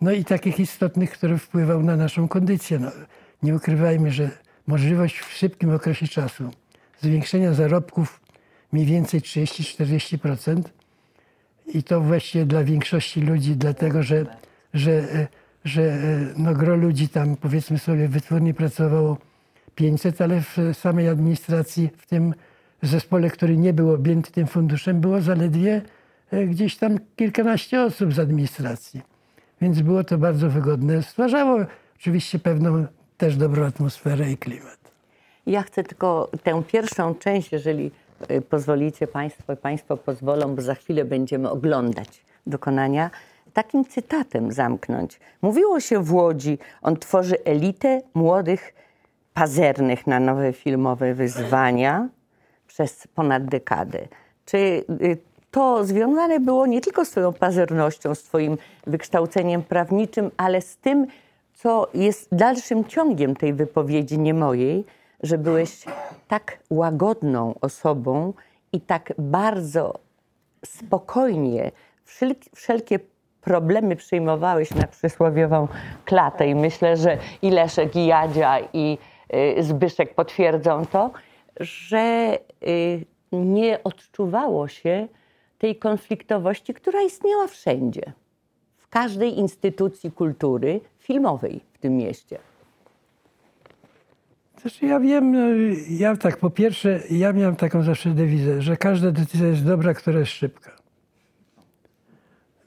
no 0.00 0.12
i 0.12 0.24
takich 0.24 0.60
istotnych, 0.60 1.10
który 1.10 1.38
wpływał 1.38 1.82
na 1.82 1.96
naszą 1.96 2.28
kondycję. 2.28 2.78
No, 2.78 2.90
nie 3.42 3.54
ukrywajmy, 3.54 4.10
że 4.10 4.30
możliwość 4.66 5.18
w 5.18 5.32
szybkim 5.32 5.74
okresie 5.74 6.08
czasu 6.08 6.50
zwiększenia 7.00 7.54
zarobków 7.54 8.20
mniej 8.72 8.86
więcej 8.86 9.20
30-40% 9.20 10.62
i 11.66 11.82
to 11.82 12.00
właściwie 12.00 12.46
dla 12.46 12.64
większości 12.64 13.20
ludzi, 13.20 13.56
dlatego 13.56 14.02
że, 14.02 14.26
że, 14.74 15.26
że 15.64 15.82
e, 15.82 15.98
no, 16.36 16.54
gro 16.54 16.76
ludzi 16.76 17.08
tam 17.08 17.36
powiedzmy 17.36 17.78
sobie 17.78 18.08
w 18.08 18.10
wytwórni 18.10 18.54
pracowało 18.54 19.18
500, 19.74 20.20
ale 20.20 20.40
w 20.40 20.56
samej 20.72 21.08
administracji, 21.08 21.90
w 21.96 22.06
tym 22.06 22.34
zespole, 22.82 23.30
który 23.30 23.56
nie 23.56 23.72
był 23.72 23.92
objęty 23.92 24.32
tym 24.32 24.46
funduszem, 24.46 25.00
było 25.00 25.20
zaledwie 25.20 25.82
e, 26.30 26.46
gdzieś 26.46 26.76
tam 26.76 26.98
kilkanaście 27.16 27.82
osób 27.82 28.14
z 28.14 28.18
administracji. 28.18 29.00
Więc 29.60 29.80
było 29.80 30.04
to 30.04 30.18
bardzo 30.18 30.50
wygodne. 30.50 31.02
Stwarzało 31.02 31.58
oczywiście 31.96 32.38
pewną 32.38 32.86
też 33.16 33.36
dobrą 33.36 33.66
atmosferę 33.66 34.30
i 34.30 34.36
klimat. 34.36 34.78
Ja 35.46 35.62
chcę 35.62 35.84
tylko 35.84 36.30
tę 36.42 36.62
pierwszą 36.66 37.14
część, 37.14 37.52
jeżeli 37.52 37.90
pozwolicie 38.50 39.06
Państwo, 39.06 39.56
Państwo 39.56 39.96
pozwolą, 39.96 40.54
bo 40.54 40.62
za 40.62 40.74
chwilę 40.74 41.04
będziemy 41.04 41.50
oglądać 41.50 42.24
dokonania, 42.46 43.10
takim 43.52 43.84
cytatem 43.84 44.52
zamknąć. 44.52 45.20
Mówiło 45.42 45.80
się 45.80 46.02
w 46.04 46.14
Łodzi, 46.14 46.58
on 46.82 46.96
tworzy 46.96 47.44
elitę 47.44 48.02
młodych, 48.14 48.74
pazernych 49.34 50.06
na 50.06 50.20
nowe 50.20 50.52
filmowe 50.52 51.14
wyzwania 51.14 52.08
przez 52.66 53.08
ponad 53.14 53.44
dekadę. 53.44 54.08
Czy 54.44 54.58
y, 54.58 55.18
to 55.50 55.84
związane 55.84 56.40
było 56.40 56.66
nie 56.66 56.80
tylko 56.80 57.04
z 57.04 57.10
Twoją 57.10 57.32
pazernością, 57.32 58.14
z 58.14 58.22
Twoim 58.22 58.58
wykształceniem 58.86 59.62
prawniczym, 59.62 60.30
ale 60.36 60.60
z 60.60 60.76
tym, 60.76 61.06
co 61.54 61.88
jest 61.94 62.28
dalszym 62.32 62.84
ciągiem 62.84 63.36
tej 63.36 63.54
wypowiedzi 63.54 64.18
nie 64.18 64.34
mojej, 64.34 64.84
że 65.22 65.38
byłeś 65.38 65.84
tak 66.28 66.58
łagodną 66.70 67.54
osobą 67.60 68.32
i 68.72 68.80
tak 68.80 69.12
bardzo 69.18 69.94
spokojnie 70.64 71.72
wszelkie, 72.54 72.98
problemy 73.40 73.96
przyjmowałeś 73.96 74.70
na 74.70 74.86
przysłowiową 74.86 75.68
klatę 76.04 76.48
i 76.48 76.54
myślę, 76.54 76.96
że 76.96 77.18
i 77.42 77.50
Leszek, 77.50 77.96
i 77.96 78.06
Jadzia, 78.06 78.58
i 78.72 78.98
y, 79.58 79.62
Zbyszek 79.62 80.14
potwierdzą 80.14 80.86
to, 80.86 81.10
że 81.60 82.38
y, 82.66 83.04
nie 83.32 83.82
odczuwało 83.84 84.68
się 84.68 85.08
tej 85.58 85.76
konfliktowości, 85.76 86.74
która 86.74 87.02
istniała 87.02 87.46
wszędzie. 87.46 88.12
W 88.76 88.88
każdej 88.88 89.38
instytucji 89.38 90.12
kultury 90.12 90.80
filmowej 90.98 91.60
w 91.72 91.78
tym 91.78 91.96
mieście. 91.96 92.38
Znaczy 94.68 94.86
ja 94.86 95.00
wiem, 95.00 95.32
no, 95.32 95.40
ja 95.90 96.16
tak 96.16 96.36
po 96.36 96.50
pierwsze, 96.50 97.00
ja 97.10 97.32
miałem 97.32 97.56
taką 97.56 97.82
zawsze 97.82 98.10
dewizę, 98.10 98.62
że 98.62 98.76
każda 98.76 99.10
decyzja 99.10 99.46
jest 99.46 99.64
dobra, 99.64 99.94
która 99.94 100.18
jest 100.18 100.32
szybka. 100.32 100.72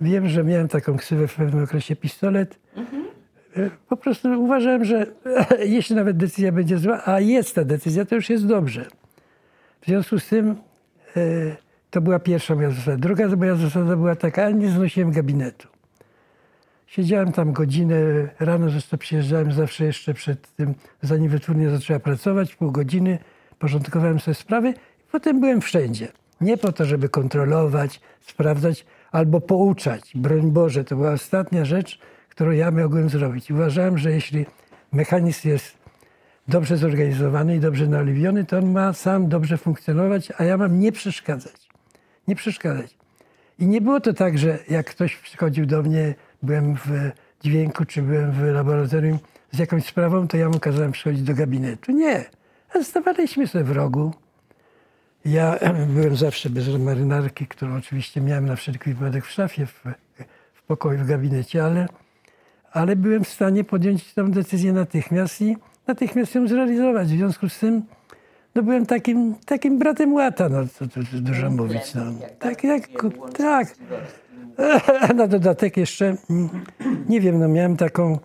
Wiem, 0.01 0.27
że 0.27 0.43
miałem 0.43 0.67
taką 0.67 0.97
ksywę 0.97 1.27
w 1.27 1.35
pewnym 1.35 1.63
okresie 1.63 1.95
pistolet. 1.95 2.59
E, 3.57 3.69
Po 3.89 3.97
prostu 3.97 4.43
uważałem, 4.43 4.85
że 4.85 5.05
jeśli 5.75 5.95
nawet 5.95 6.17
decyzja 6.17 6.51
będzie 6.51 6.77
zła, 6.77 7.01
a 7.05 7.19
jest 7.19 7.55
ta 7.55 7.63
decyzja, 7.63 8.05
to 8.05 8.15
już 8.15 8.29
jest 8.29 8.47
dobrze. 8.47 8.85
W 9.81 9.85
związku 9.85 10.19
z 10.19 10.27
tym 10.27 10.55
e, 11.17 11.21
to 11.89 12.01
była 12.01 12.19
pierwsza 12.19 12.55
moja 12.55 12.71
zasada. 12.71 12.97
Druga 12.97 13.27
moja 13.35 13.55
zasada 13.55 13.95
była 13.95 14.15
taka, 14.15 14.43
ale 14.43 14.53
nie 14.53 14.69
znosiłem 14.69 15.11
gabinetu. 15.11 15.67
Siedziałem 16.91 17.31
tam 17.31 17.53
godzinę, 17.53 17.95
rano 18.39 18.69
zresztą 18.69 18.97
przyjeżdżałem 18.97 19.51
zawsze 19.51 19.85
jeszcze 19.85 20.13
przed 20.13 20.55
tym, 20.55 20.73
zanim 21.01 21.29
wytwórnia 21.29 21.69
zaczęła 21.69 21.99
pracować, 21.99 22.55
pół 22.55 22.71
godziny, 22.71 23.19
porządkowałem 23.59 24.19
sobie 24.19 24.35
sprawy. 24.35 24.73
Potem 25.11 25.39
byłem 25.39 25.61
wszędzie. 25.61 26.07
Nie 26.41 26.57
po 26.57 26.71
to, 26.71 26.85
żeby 26.85 27.09
kontrolować, 27.09 28.01
sprawdzać 28.21 28.85
albo 29.11 29.41
pouczać. 29.41 30.11
Broń 30.15 30.51
Boże, 30.51 30.83
to 30.83 30.95
była 30.95 31.11
ostatnia 31.11 31.65
rzecz, 31.65 31.99
którą 32.29 32.51
ja 32.51 32.71
mogłem 32.71 33.09
zrobić. 33.09 33.51
Uważałem, 33.51 33.97
że 33.97 34.11
jeśli 34.11 34.45
mechanizm 34.91 35.47
jest 35.47 35.77
dobrze 36.47 36.77
zorganizowany 36.77 37.55
i 37.55 37.59
dobrze 37.59 37.87
naoliwiony, 37.87 38.45
to 38.45 38.57
on 38.57 38.71
ma 38.71 38.93
sam 38.93 39.29
dobrze 39.29 39.57
funkcjonować, 39.57 40.31
a 40.37 40.43
ja 40.43 40.57
mam 40.57 40.79
nie 40.79 40.91
przeszkadzać. 40.91 41.69
Nie 42.27 42.35
przeszkadzać. 42.35 42.97
I 43.59 43.67
nie 43.67 43.81
było 43.81 43.99
to 43.99 44.13
tak, 44.13 44.37
że 44.37 44.59
jak 44.69 44.89
ktoś 44.89 45.15
przychodził 45.15 45.65
do 45.65 45.83
mnie, 45.83 46.15
byłem 46.43 46.75
w 46.75 47.11
dźwięku 47.43 47.85
czy 47.85 48.01
byłem 48.01 48.31
w 48.31 48.43
laboratorium 48.43 49.19
z 49.51 49.59
jakąś 49.59 49.85
sprawą, 49.85 50.27
to 50.27 50.37
ja 50.37 50.49
mu 50.49 50.59
kazałem 50.59 50.91
przychodzić 50.91 51.23
do 51.23 51.33
gabinetu. 51.33 51.91
Nie. 51.91 52.25
A 52.73 52.83
Stawaliśmy 52.83 53.47
sobie 53.47 53.63
w 53.63 53.71
rogu. 53.71 54.13
Ja 55.25 55.59
byłem 55.95 56.15
zawsze 56.15 56.49
bez 56.49 56.67
marynarki, 56.67 57.47
którą 57.47 57.77
oczywiście 57.77 58.21
miałem 58.21 58.45
na 58.45 58.55
wszelki 58.55 58.93
wypadek 58.93 59.25
w 59.25 59.31
szafie, 59.31 59.65
w, 59.65 59.83
w 60.53 60.63
pokoju, 60.63 60.99
w 60.99 61.07
gabinecie, 61.07 61.63
ale, 61.63 61.87
ale 62.71 62.95
byłem 62.95 63.23
w 63.23 63.29
stanie 63.29 63.63
podjąć 63.63 64.13
tę 64.13 64.31
decyzję 64.31 64.73
natychmiast 64.73 65.41
i 65.41 65.57
natychmiast 65.87 66.35
ją 66.35 66.47
zrealizować. 66.47 67.07
W 67.07 67.11
związku 67.11 67.49
z 67.49 67.59
tym 67.59 67.81
no 68.55 68.63
byłem 68.63 68.85
takim, 68.85 69.35
takim 69.45 69.79
bratem 69.79 70.13
łata, 70.13 70.49
no 70.49 70.67
co 70.67 70.87
tu 70.87 70.99
dużo 71.13 71.49
mówić. 71.49 71.95
No. 71.95 72.03
Tak, 72.39 72.63
jak, 72.63 72.87
tak. 73.37 73.67
Na 75.15 75.27
dodatek 75.27 75.77
jeszcze, 75.77 76.15
nie 77.09 77.21
wiem, 77.21 77.39
no 77.39 77.47
miałem 77.47 77.77
taką, 77.77 78.19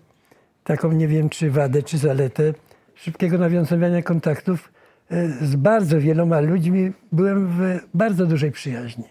taką, 0.63 0.91
nie 0.91 1.07
wiem 1.07 1.29
czy 1.29 1.51
wadę, 1.51 1.83
czy 1.83 1.97
zaletę 1.97 2.53
szybkiego 2.95 3.37
nawiązywania 3.37 4.01
kontaktów. 4.01 4.71
E, 5.11 5.27
Z 5.27 5.55
bardzo 5.55 5.99
wieloma 5.99 6.39
ludźmi 6.39 6.91
byłem 7.11 7.47
w 7.47 7.79
bardzo 7.93 8.25
dużej 8.25 8.51
przyjaźni. 8.51 9.03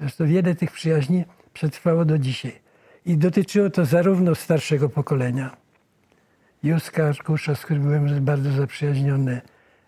Zresztą 0.00 0.26
wiele 0.26 0.54
tych 0.54 0.70
przyjaźni 0.72 1.24
przetrwało 1.52 2.04
do 2.04 2.18
dzisiaj. 2.18 2.52
I 3.06 3.16
dotyczyło 3.16 3.70
to 3.70 3.84
zarówno 3.84 4.34
starszego 4.34 4.88
pokolenia, 4.88 5.56
Józka 6.62 7.04
Arkusza, 7.04 7.54
z 7.54 7.64
którym 7.64 7.82
byłem 7.82 8.24
bardzo 8.24 8.50
zaprzyjaźniony, 8.50 9.40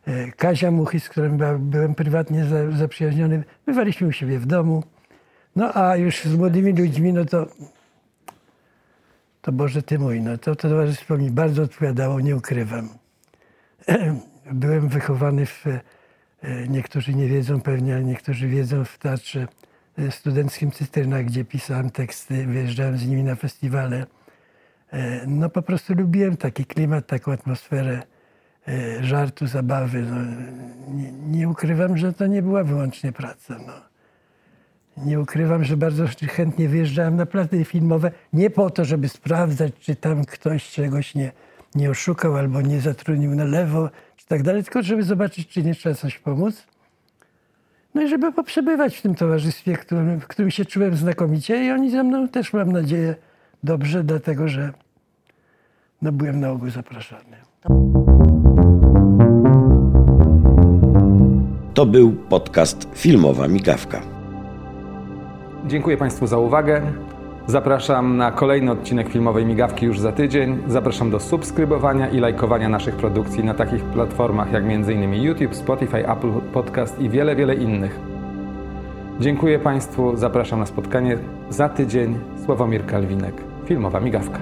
e, 0.07 0.33
Kazia 0.33 0.71
Muchy, 0.71 1.01
z 1.01 1.09
którym 1.09 1.39
byłem 1.59 1.95
prywatnie 1.95 2.45
za- 2.45 2.71
zaprzyjaźniony. 2.71 3.45
Bywaliśmy 3.67 4.07
u 4.09 4.13
siebie 4.13 4.39
w 4.39 4.47
domu. 4.47 4.83
No 5.57 5.77
a 5.77 5.97
już 5.97 6.25
z 6.25 6.37
młodymi 6.37 6.73
ludźmi, 6.73 7.13
no 7.13 7.25
to 7.25 7.47
to 9.43 9.53
Boże 9.53 9.83
Ty 9.83 9.99
mój, 9.99 10.21
no 10.21 10.39
to 10.39 10.57
towarzystwo 10.57 11.19
mi 11.19 11.31
bardzo 11.31 11.63
odpowiadało, 11.63 12.21
nie 12.21 12.37
ukrywam. 12.37 12.89
Byłem 14.53 14.89
wychowany 14.89 15.47
w, 15.47 15.67
e, 15.67 15.81
niektórzy 16.69 17.15
nie 17.15 17.29
wiedzą 17.29 17.61
pewnie, 17.61 17.95
ale 17.95 18.05
niektórzy 18.05 18.49
wiedzą, 18.49 18.85
w 18.85 18.99
teatrze 18.99 19.49
e, 19.99 20.11
studenckim 20.11 20.71
Cysterna, 20.71 21.23
gdzie 21.23 21.45
pisałem 21.45 21.91
teksty, 21.91 22.47
wyjeżdżałem 22.47 22.99
z 22.99 23.07
nimi 23.07 23.25
na 23.25 23.35
festiwale. 23.35 24.07
E, 24.93 25.27
No 25.27 25.51
po 25.51 25.63
prostu 25.63 25.95
lubiłem 25.95 26.37
taki 26.37 26.65
klimat, 26.65 27.07
taką 27.07 27.33
atmosferę 27.33 28.03
żartu, 29.01 29.47
zabawy. 29.47 30.03
No, 30.03 30.17
nie, 30.95 31.13
nie 31.13 31.49
ukrywam, 31.49 31.97
że 31.97 32.13
to 32.13 32.27
nie 32.27 32.43
była 32.43 32.65
wyłącznie 32.65 33.13
praca. 33.13 33.59
No. 33.67 33.90
Nie 34.97 35.21
ukrywam, 35.21 35.65
że 35.65 35.77
bardzo 35.77 36.05
chętnie 36.29 36.69
wyjeżdżałem 36.69 37.17
na 37.17 37.27
plany 37.27 37.65
filmowe. 37.65 38.11
Nie 38.33 38.51
po 38.51 38.71
to, 38.71 38.85
żeby 38.85 39.09
sprawdzać, 39.09 39.73
czy 39.81 39.97
tam 39.97 40.25
ktoś 40.25 40.71
czegoś 40.71 41.15
nie, 41.15 41.33
nie 41.75 41.91
oszukał 41.91 42.37
albo 42.37 42.61
nie 42.61 42.81
zatrudnił 42.81 43.35
na 43.35 43.45
lewo, 43.45 43.91
czy 44.17 44.27
tak 44.27 44.43
dalej, 44.43 44.65
tylko 44.65 44.83
żeby 44.83 45.03
zobaczyć, 45.03 45.49
czy 45.49 45.63
nie 45.63 45.75
trzeba 45.75 45.95
coś 45.95 46.19
pomóc. 46.19 46.67
No 47.95 48.03
i 48.03 48.09
żeby 48.09 48.33
poprzebywać 48.33 48.97
w 48.97 49.03
tym 49.03 49.15
towarzystwie, 49.15 49.77
którym, 49.77 50.21
w 50.21 50.27
którym 50.27 50.51
się 50.51 50.65
czułem 50.65 50.97
znakomicie 50.97 51.65
i 51.65 51.71
oni 51.71 51.91
ze 51.91 52.05
mną 52.05 52.29
też, 52.29 52.53
mam 52.53 52.73
nadzieję, 52.73 53.15
dobrze, 53.65 54.05
dlatego 54.05 54.49
że 54.49 54.73
no, 56.03 56.13
byłem 56.13 56.41
na 56.41 56.51
ogół 56.51 56.71
zapraszany. 56.71 57.37
To 61.75 61.87
był 61.87 62.13
podcast 62.13 62.89
Filmowa 62.95 63.49
Migawka. 63.49 64.20
Dziękuję 65.67 65.97
Państwu 65.97 66.27
za 66.27 66.39
uwagę. 66.39 66.83
Zapraszam 67.47 68.17
na 68.17 68.33
kolejny 68.33 68.71
odcinek 68.71 69.09
filmowej 69.09 69.47
migawki 69.47 69.87
już 69.87 69.99
za 69.99 70.13
tydzień. 70.13 70.59
Zapraszam 70.67 71.11
do 71.11 71.21
subskrybowania 71.21 72.09
i 72.09 72.21
lajkowania 72.21 72.69
naszych 72.69 72.97
produkcji 72.97 73.45
na 73.45 73.55
takich 73.55 73.85
platformach 73.85 74.53
jak 74.53 74.65
m.in. 74.65 75.15
YouTube, 75.15 75.55
Spotify, 75.55 76.09
Apple 76.09 76.33
Podcast 76.53 77.01
i 77.01 77.09
wiele, 77.09 77.37
wiele 77.37 77.55
innych. 77.55 78.01
Dziękuję 79.21 79.59
Państwu. 79.59 80.17
Zapraszam 80.17 80.59
na 80.59 80.67
spotkanie 80.67 81.19
za 81.51 81.69
tydzień. 81.69 82.19
Sławomir 82.45 82.87
Kalwinek, 82.87 83.35
filmowa 83.67 84.01
migawka. 84.01 84.39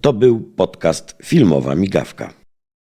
To 0.00 0.12
był 0.12 0.40
podcast 0.40 1.16
Filmowa 1.22 1.74
Migawka. 1.74 2.41